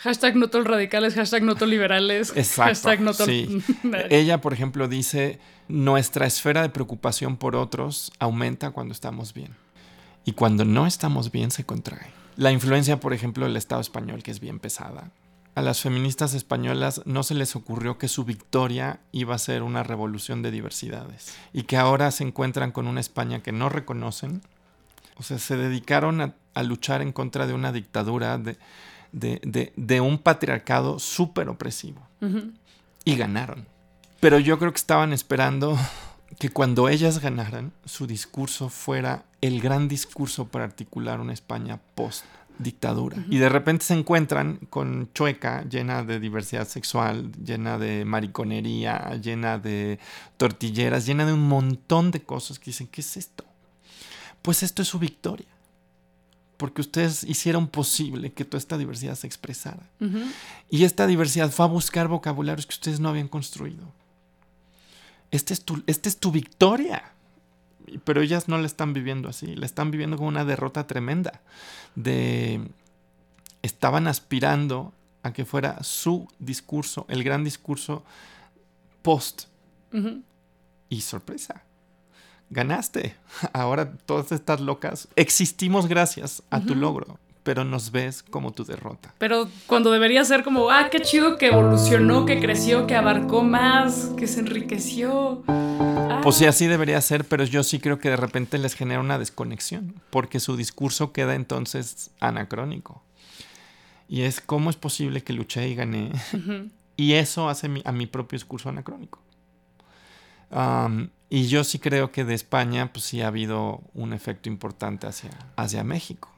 Hashtag 0.00 0.34
no 0.34 0.46
radicales, 0.46 1.14
hashtag 1.14 1.42
no 1.42 1.54
liberales. 1.66 2.32
Exacto, 2.34 3.12
sí. 3.12 3.62
Ella, 4.10 4.40
por 4.40 4.54
ejemplo, 4.54 4.88
dice, 4.88 5.38
nuestra 5.68 6.26
esfera 6.26 6.62
de 6.62 6.70
preocupación 6.70 7.36
por 7.36 7.54
otros 7.54 8.10
aumenta 8.18 8.70
cuando 8.70 8.92
estamos 8.92 9.34
bien. 9.34 9.54
Y 10.24 10.32
cuando 10.32 10.64
no 10.64 10.86
estamos 10.86 11.30
bien 11.30 11.50
se 11.50 11.64
contrae. 11.64 12.06
La 12.36 12.50
influencia, 12.50 12.98
por 12.98 13.12
ejemplo, 13.12 13.44
del 13.44 13.58
Estado 13.58 13.82
español, 13.82 14.22
que 14.22 14.30
es 14.30 14.40
bien 14.40 14.58
pesada. 14.58 15.10
A 15.54 15.60
las 15.60 15.82
feministas 15.82 16.32
españolas 16.32 17.02
no 17.04 17.22
se 17.22 17.34
les 17.34 17.54
ocurrió 17.54 17.98
que 17.98 18.08
su 18.08 18.24
victoria 18.24 19.00
iba 19.12 19.34
a 19.34 19.38
ser 19.38 19.62
una 19.62 19.82
revolución 19.82 20.40
de 20.40 20.50
diversidades 20.50 21.36
y 21.52 21.64
que 21.64 21.76
ahora 21.76 22.10
se 22.12 22.24
encuentran 22.24 22.72
con 22.72 22.86
una 22.86 23.00
España 23.00 23.42
que 23.42 23.52
no 23.52 23.68
reconocen. 23.68 24.40
O 25.16 25.22
sea, 25.22 25.38
se 25.38 25.58
dedicaron 25.58 26.20
a, 26.54 26.62
luchar 26.62 27.02
en 27.02 27.12
contra 27.12 27.46
de 27.46 27.52
una 27.52 27.72
dictadura, 27.72 28.38
de, 28.38 28.56
un 29.12 30.18
patriarcado 30.18 30.98
súper 30.98 31.48
opresivo. 31.48 32.06
Y 33.04 33.16
ganaron. 33.16 33.66
Pero 34.20 34.38
yo 34.38 34.58
creo 34.58 34.72
que 34.72 34.78
estaban 34.78 35.12
esperando 35.12 35.78
que 36.38 36.50
cuando 36.50 36.88
ellas 36.88 37.20
ganaran, 37.20 37.72
su 37.84 38.06
discurso 38.06 38.68
fuera 38.68 39.24
el 39.40 39.60
gran 39.60 39.88
discurso 39.88 40.48
para 40.48 40.64
articular 40.64 41.20
una 41.20 41.32
España 41.32 41.80
post 41.94 42.24
dictadura. 42.58 43.24
Y 43.28 43.38
de 43.38 43.48
repente 43.48 43.86
se 43.86 43.94
encuentran 43.94 44.58
con 44.68 45.10
Chueca, 45.14 45.64
llena 45.64 46.04
de 46.04 46.20
diversidad 46.20 46.68
sexual, 46.68 47.32
llena 47.32 47.78
de 47.78 48.04
mariconería, 48.04 49.16
llena 49.16 49.58
de 49.58 49.98
tortilleras, 50.36 51.06
llena 51.06 51.24
de 51.24 51.32
un 51.32 51.48
montón 51.48 52.10
de 52.10 52.20
cosas 52.20 52.58
que 52.58 52.66
dicen, 52.66 52.88
¿qué 52.88 53.00
es 53.00 53.16
esto? 53.16 53.44
Pues 54.42 54.62
esto 54.62 54.82
es 54.82 54.88
su 54.88 54.98
victoria. 54.98 55.48
Porque 56.60 56.82
ustedes 56.82 57.24
hicieron 57.24 57.66
posible 57.66 58.32
que 58.32 58.44
toda 58.44 58.58
esta 58.58 58.76
diversidad 58.76 59.16
se 59.16 59.26
expresara. 59.26 59.88
Y 60.68 60.84
esta 60.84 61.06
diversidad 61.06 61.50
fue 61.50 61.64
a 61.64 61.68
buscar 61.68 62.06
vocabularios 62.06 62.66
que 62.66 62.74
ustedes 62.74 63.00
no 63.00 63.08
habían 63.08 63.28
construido. 63.28 63.92
Este 65.30 65.54
es 65.54 65.64
tu, 65.64 65.82
esta 65.86 66.08
es 66.08 66.18
tu 66.18 66.30
victoria 66.30 67.02
pero 68.04 68.22
ellas 68.22 68.46
no 68.46 68.58
la 68.58 68.66
están 68.66 68.92
viviendo 68.92 69.28
así, 69.28 69.56
la 69.56 69.66
están 69.66 69.90
viviendo 69.90 70.16
como 70.16 70.28
una 70.28 70.44
derrota 70.44 70.86
tremenda. 70.86 71.40
De 71.96 72.60
estaban 73.62 74.06
aspirando 74.06 74.92
a 75.22 75.32
que 75.32 75.44
fuera 75.44 75.82
su 75.82 76.28
discurso, 76.38 77.06
el 77.08 77.24
gran 77.24 77.44
discurso 77.44 78.04
post. 79.02 79.44
Y 80.88 81.00
sorpresa, 81.00 81.64
ganaste. 82.50 83.16
Ahora 83.52 83.92
todas 84.06 84.32
estas 84.32 84.60
locas 84.60 85.08
existimos 85.16 85.86
gracias 85.86 86.42
a 86.50 86.60
tu 86.60 86.74
logro 86.74 87.18
pero 87.42 87.64
nos 87.64 87.90
ves 87.90 88.22
como 88.22 88.52
tu 88.52 88.64
derrota. 88.64 89.14
Pero 89.18 89.48
cuando 89.66 89.90
debería 89.90 90.24
ser 90.24 90.44
como, 90.44 90.70
ah, 90.70 90.88
qué 90.90 91.00
chido 91.00 91.38
que 91.38 91.46
evolucionó, 91.46 92.26
que 92.26 92.38
creció, 92.38 92.86
que 92.86 92.94
abarcó 92.94 93.42
más, 93.42 94.12
que 94.16 94.26
se 94.26 94.40
enriqueció. 94.40 95.42
Ah. 95.48 96.20
Pues 96.22 96.36
sí, 96.36 96.46
así 96.46 96.66
debería 96.66 97.00
ser, 97.00 97.24
pero 97.24 97.44
yo 97.44 97.62
sí 97.62 97.80
creo 97.80 97.98
que 97.98 98.10
de 98.10 98.16
repente 98.16 98.58
les 98.58 98.74
genera 98.74 99.00
una 99.00 99.18
desconexión, 99.18 99.94
porque 100.10 100.38
su 100.38 100.56
discurso 100.56 101.12
queda 101.12 101.34
entonces 101.34 102.10
anacrónico. 102.20 103.02
Y 104.08 104.22
es 104.22 104.40
cómo 104.40 104.70
es 104.70 104.76
posible 104.76 105.22
que 105.22 105.32
luché 105.32 105.68
y 105.68 105.74
gané. 105.74 106.12
Y 106.96 107.14
eso 107.14 107.48
hace 107.48 107.66
a 107.86 107.92
mi 107.92 108.06
propio 108.06 108.36
discurso 108.36 108.68
anacrónico. 108.68 109.22
Y 111.32 111.46
yo 111.46 111.62
sí 111.62 111.78
creo 111.78 112.10
que 112.10 112.24
de 112.24 112.34
España, 112.34 112.92
pues 112.92 113.04
sí 113.04 113.22
ha 113.22 113.28
habido 113.28 113.80
un 113.94 114.12
efecto 114.12 114.48
importante 114.48 115.06
hacia, 115.06 115.30
hacia 115.54 115.84
México. 115.84 116.28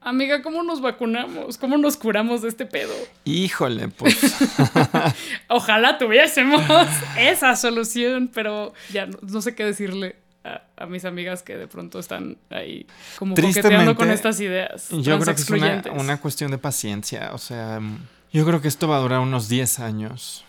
amiga, 0.00 0.40
¿cómo 0.40 0.62
nos 0.62 0.80
vacunamos? 0.80 1.58
¿Cómo 1.58 1.76
nos 1.76 1.96
curamos 1.96 2.42
de 2.42 2.48
este 2.48 2.64
pedo? 2.64 2.94
Híjole, 3.24 3.88
pues. 3.88 4.16
Ojalá 5.48 5.98
tuviésemos 5.98 6.62
esa 7.18 7.56
solución, 7.56 8.30
pero 8.32 8.72
ya 8.92 9.06
no, 9.06 9.42
sé 9.42 9.56
qué 9.56 9.64
decirle. 9.64 10.16
A, 10.44 10.86
mis 10.86 11.04
amigas 11.04 11.44
que 11.44 11.56
de 11.56 11.68
pronto 11.68 12.00
están 12.00 12.36
ahí 12.50 12.84
como 13.16 13.36
coqueteando 13.36 13.94
con 13.94 14.10
estas 14.10 14.40
ideas. 14.40 14.88
Yo 14.90 15.16
creo 15.20 15.36
que 15.36 15.40
es 15.40 15.50
una, 15.50 15.82
una 15.92 16.20
cuestión 16.20 16.50
de 16.50 16.58
paciencia. 16.58 17.30
O 17.32 17.38
sea, 17.38 17.80
yo 18.32 18.44
creo 18.44 18.60
que 18.60 18.66
esto 18.66 18.88
va 18.88 18.96
a 18.96 19.00
durar 19.00 19.20
unos 19.20 19.48
10 19.48 19.78
años. 19.78 20.44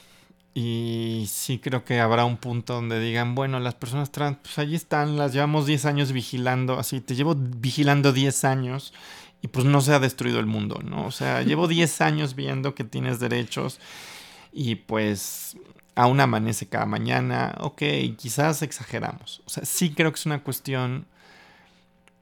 Y 0.55 1.25
sí 1.29 1.57
creo 1.57 1.83
que 1.83 1.99
habrá 1.99 2.25
un 2.25 2.37
punto 2.37 2.75
donde 2.75 2.99
digan, 2.99 3.33
bueno, 3.33 3.59
las 3.59 3.73
personas 3.73 4.11
trans, 4.11 4.37
pues 4.43 4.59
allí 4.59 4.75
están, 4.75 5.17
las 5.17 5.33
llevamos 5.33 5.65
10 5.65 5.85
años 5.85 6.11
vigilando, 6.11 6.77
así, 6.77 7.01
te 7.01 7.15
llevo 7.15 7.35
vigilando 7.35 8.13
10 8.13 8.43
años 8.43 8.93
y 9.41 9.47
pues 9.47 9.65
no 9.65 9.81
se 9.81 9.93
ha 9.93 9.99
destruido 9.99 10.39
el 10.39 10.45
mundo, 10.45 10.79
¿no? 10.83 11.05
O 11.07 11.11
sea, 11.11 11.41
llevo 11.43 11.67
10 11.67 12.01
años 12.01 12.35
viendo 12.35 12.75
que 12.75 12.83
tienes 12.83 13.19
derechos 13.19 13.79
y 14.51 14.75
pues 14.75 15.57
aún 15.95 16.19
amanece 16.19 16.67
cada 16.67 16.85
mañana, 16.85 17.55
ok, 17.59 17.81
quizás 18.17 18.61
exageramos. 18.61 19.41
O 19.45 19.49
sea, 19.49 19.65
sí 19.65 19.91
creo 19.93 20.11
que 20.11 20.19
es 20.19 20.25
una 20.25 20.43
cuestión 20.43 21.07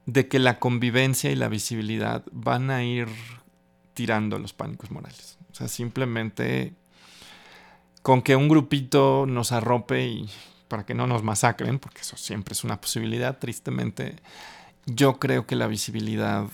de 0.06 0.28
que 0.28 0.38
la 0.38 0.58
convivencia 0.58 1.30
y 1.30 1.36
la 1.36 1.48
visibilidad 1.48 2.24
van 2.32 2.70
a 2.70 2.82
ir 2.82 3.08
tirando 3.94 4.38
los 4.38 4.52
pánicos 4.52 4.90
morales. 4.90 5.38
O 5.50 5.54
sea, 5.54 5.68
simplemente 5.68 6.74
con 8.02 8.22
que 8.22 8.36
un 8.36 8.48
grupito 8.48 9.24
nos 9.26 9.52
arrope 9.52 10.06
y 10.06 10.30
para 10.68 10.84
que 10.84 10.94
no 10.94 11.06
nos 11.06 11.22
masacren, 11.22 11.78
porque 11.78 12.00
eso 12.00 12.16
siempre 12.16 12.52
es 12.52 12.64
una 12.64 12.80
posibilidad, 12.80 13.38
tristemente, 13.38 14.16
yo 14.86 15.18
creo 15.18 15.46
que 15.46 15.54
la 15.54 15.66
visibilidad 15.66 16.46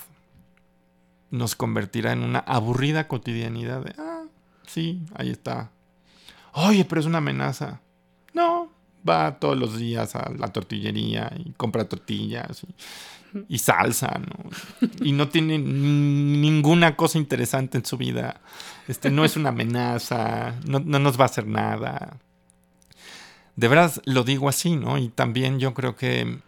nos 1.31 1.55
convertirá 1.55 2.13
en 2.13 2.23
una 2.23 2.41
aburrida 2.41 3.07
cotidianidad 3.07 3.83
de, 3.83 3.95
ah, 3.99 4.25
sí, 4.67 5.03
ahí 5.15 5.31
está. 5.31 5.71
Oye, 6.53 6.85
pero 6.85 7.01
es 7.01 7.07
una 7.07 7.19
amenaza. 7.19 7.81
No, 8.35 8.73
va 9.09 9.39
todos 9.39 9.57
los 9.57 9.79
días 9.79 10.17
a 10.17 10.31
la 10.37 10.49
tortillería 10.49 11.33
y 11.37 11.53
compra 11.53 11.89
tortillas 11.89 12.65
y, 12.65 12.75
salsa, 13.59 14.19
¿no? 14.19 14.51
Y 15.05 15.13
no 15.13 15.29
tiene 15.29 15.59
ninguna 15.59 16.97
cosa 16.97 17.19
interesante 17.19 17.79
en 17.79 17.85
su 17.85 17.97
vida. 17.97 18.41
Este, 18.87 19.11
no 19.11 19.25
es 19.25 19.37
una 19.37 19.51
amenaza, 19.51 20.55
no, 20.67 20.81
no 20.81 20.99
nos 20.99 21.19
va 21.19 21.25
a 21.25 21.27
hacer 21.27 21.47
nada. 21.47 22.19
De 23.57 23.69
verdad 23.69 23.93
lo 24.05 24.25
digo 24.25 24.49
así, 24.49 24.77
¿no? 24.77 24.99
Y 24.99 25.09
también 25.09 25.59
yo 25.59 25.75
creo 25.75 25.97
que 25.97 26.39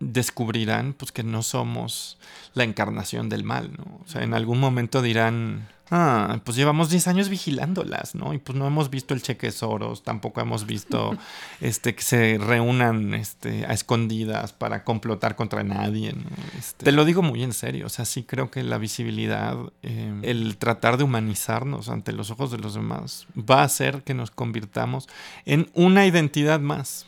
descubrirán 0.00 0.92
pues 0.92 1.12
que 1.12 1.22
no 1.22 1.42
somos 1.42 2.18
la 2.54 2.64
encarnación 2.64 3.28
del 3.28 3.44
mal, 3.44 3.72
¿no? 3.76 4.00
O 4.04 4.08
sea, 4.08 4.22
en 4.22 4.34
algún 4.34 4.60
momento 4.60 5.02
dirán, 5.02 5.68
ah, 5.90 6.40
pues 6.44 6.56
llevamos 6.56 6.90
10 6.90 7.08
años 7.08 7.28
vigilándolas, 7.28 8.14
¿no? 8.14 8.34
Y 8.34 8.38
pues 8.38 8.56
no 8.58 8.66
hemos 8.66 8.90
visto 8.90 9.14
el 9.14 9.22
cheque 9.22 9.50
Soros, 9.50 10.02
tampoco 10.02 10.40
hemos 10.40 10.66
visto 10.66 11.16
este 11.60 11.94
que 11.94 12.02
se 12.02 12.38
reúnan 12.38 13.14
este, 13.14 13.66
a 13.66 13.72
escondidas 13.72 14.52
para 14.52 14.84
complotar 14.84 15.36
contra 15.36 15.62
nadie, 15.64 16.12
¿no? 16.12 16.24
Este, 16.58 16.84
te 16.84 16.92
lo 16.92 17.04
digo 17.04 17.22
muy 17.22 17.42
en 17.42 17.52
serio, 17.52 17.86
o 17.86 17.90
sea, 17.90 18.04
sí 18.04 18.22
creo 18.22 18.50
que 18.50 18.62
la 18.62 18.78
visibilidad, 18.78 19.56
eh, 19.82 20.20
el 20.22 20.56
tratar 20.56 20.96
de 20.96 21.04
humanizarnos 21.04 21.88
ante 21.88 22.12
los 22.12 22.30
ojos 22.30 22.50
de 22.50 22.58
los 22.58 22.74
demás, 22.74 23.26
va 23.38 23.60
a 23.60 23.64
hacer 23.64 24.02
que 24.02 24.14
nos 24.14 24.30
convirtamos 24.30 25.08
en 25.44 25.70
una 25.74 26.06
identidad 26.06 26.60
más, 26.60 27.06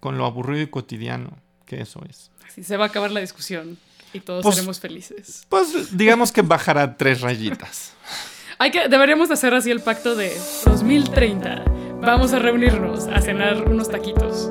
con 0.00 0.18
lo 0.18 0.26
aburrido 0.26 0.62
y 0.62 0.66
cotidiano 0.68 1.38
que 1.66 1.82
eso 1.82 2.02
es. 2.08 2.30
Así 2.46 2.62
se 2.62 2.76
va 2.76 2.84
a 2.84 2.88
acabar 2.88 3.10
la 3.10 3.20
discusión 3.20 3.78
y 4.12 4.20
todos 4.20 4.42
pues, 4.42 4.56
seremos 4.56 4.80
felices. 4.80 5.46
Pues 5.48 5.96
digamos 5.96 6.32
que 6.32 6.42
bajará 6.42 6.96
tres 6.96 7.20
rayitas. 7.20 7.92
Hay 8.58 8.70
que, 8.72 8.88
deberíamos 8.88 9.30
hacer 9.30 9.54
así 9.54 9.70
el 9.70 9.80
pacto 9.80 10.16
de 10.16 10.36
2030. 10.64 11.64
Vamos 12.00 12.32
a 12.32 12.38
reunirnos 12.38 13.06
a 13.06 13.20
cenar 13.20 13.68
unos 13.68 13.88
taquitos. 13.88 14.50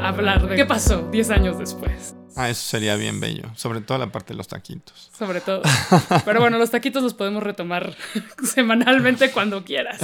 A 0.00 0.08
hablar 0.08 0.48
de 0.48 0.56
qué 0.56 0.64
pasó 0.64 1.08
10 1.10 1.30
años 1.30 1.58
después. 1.58 2.14
Ah, 2.36 2.48
eso 2.48 2.62
sería 2.62 2.94
bien 2.96 3.18
bello. 3.20 3.50
Sobre 3.56 3.80
todo 3.80 3.98
la 3.98 4.12
parte 4.12 4.32
de 4.32 4.36
los 4.36 4.46
taquitos. 4.46 5.10
Sobre 5.18 5.40
todo. 5.40 5.62
Pero 6.24 6.40
bueno, 6.40 6.56
los 6.56 6.70
taquitos 6.70 7.02
los 7.02 7.12
podemos 7.12 7.42
retomar 7.42 7.96
semanalmente 8.44 9.30
cuando 9.32 9.64
quieras. 9.64 10.00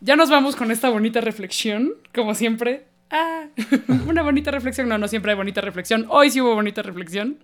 Ya 0.00 0.14
nos 0.14 0.28
vamos 0.30 0.56
con 0.56 0.70
esta 0.70 0.90
bonita 0.90 1.20
reflexión, 1.20 1.94
como 2.14 2.34
siempre, 2.34 2.86
ah, 3.12 3.46
una 4.08 4.22
bonita 4.22 4.50
reflexión. 4.50 4.88
No, 4.88 4.98
no 4.98 5.06
siempre 5.06 5.32
hay 5.32 5.36
bonita 5.36 5.60
reflexión. 5.60 6.06
Hoy 6.08 6.30
sí 6.30 6.40
hubo 6.40 6.54
bonita 6.54 6.82
reflexión. 6.82 7.38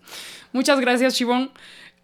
Muchas 0.52 0.80
gracias, 0.80 1.14
Shibón. 1.14 1.50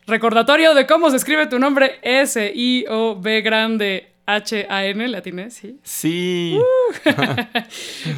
Recordatorio 0.07 0.75
de 0.75 0.87
cómo 0.87 1.11
se 1.11 1.17
escribe 1.17 1.47
tu 1.47 1.59
nombre. 1.59 1.99
S-I-O-B 2.03 3.41
grande 3.41 4.15
H-A-N, 4.27 5.09
¿la 5.09 5.23
sí? 5.51 5.79
Sí. 5.83 6.59
Uh. 6.59 7.11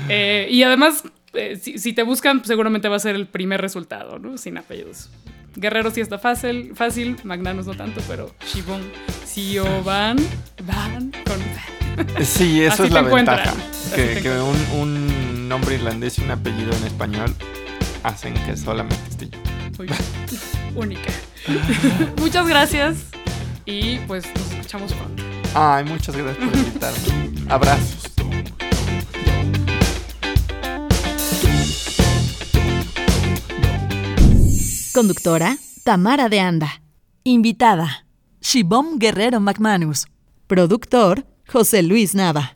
Eh, 0.08 0.48
y 0.50 0.62
además, 0.62 1.04
eh, 1.32 1.56
si, 1.56 1.92
te 1.92 2.02
buscan, 2.02 2.44
seguramente 2.44 2.88
va 2.88 2.96
a 2.96 3.00
ser 3.00 3.14
el 3.14 3.26
primer 3.26 3.60
resultado, 3.60 4.18
¿no? 4.18 4.38
Sin 4.38 4.56
apellidos. 4.56 5.10
Guerrero 5.56 5.90
sí 5.90 6.00
está 6.00 6.18
fácil, 6.18 6.72
fácil, 6.74 7.16
Magnanos 7.24 7.66
no 7.66 7.74
tanto, 7.74 8.00
pero 8.08 8.34
Shibón, 8.46 8.82
si 9.24 9.58
o 9.58 9.82
van, 9.82 10.16
van 10.64 11.12
con... 11.24 12.24
Sí, 12.24 12.62
eso 12.62 12.84
es 12.84 12.90
la 12.90 13.02
ventaja. 13.02 13.54
Que, 13.94 14.28
un 14.74 15.15
nombre 15.48 15.74
irlandés 15.74 16.18
y 16.18 16.22
un 16.22 16.30
apellido 16.30 16.72
en 16.72 16.84
español 16.84 17.34
hacen 18.02 18.34
que 18.44 18.56
solamente 18.56 19.02
esté 19.08 19.28
yo. 19.30 19.38
única. 20.74 21.10
muchas 22.20 22.46
gracias 22.46 22.98
y 23.64 23.98
pues 24.00 24.24
nos 24.34 24.50
escuchamos 24.52 24.92
pronto. 24.92 25.22
Ay, 25.54 25.84
muchas 25.84 26.16
gracias 26.16 26.48
por 26.48 26.58
invitarme. 26.58 27.32
Abrazos. 27.48 28.12
Conductora, 34.94 35.58
Tamara 35.84 36.30
de 36.30 36.40
Anda. 36.40 36.80
Invitada, 37.22 38.06
Shibom 38.40 38.98
Guerrero 38.98 39.40
McManus. 39.40 40.06
Productor, 40.46 41.26
José 41.46 41.82
Luis 41.82 42.14
Nava. 42.14 42.55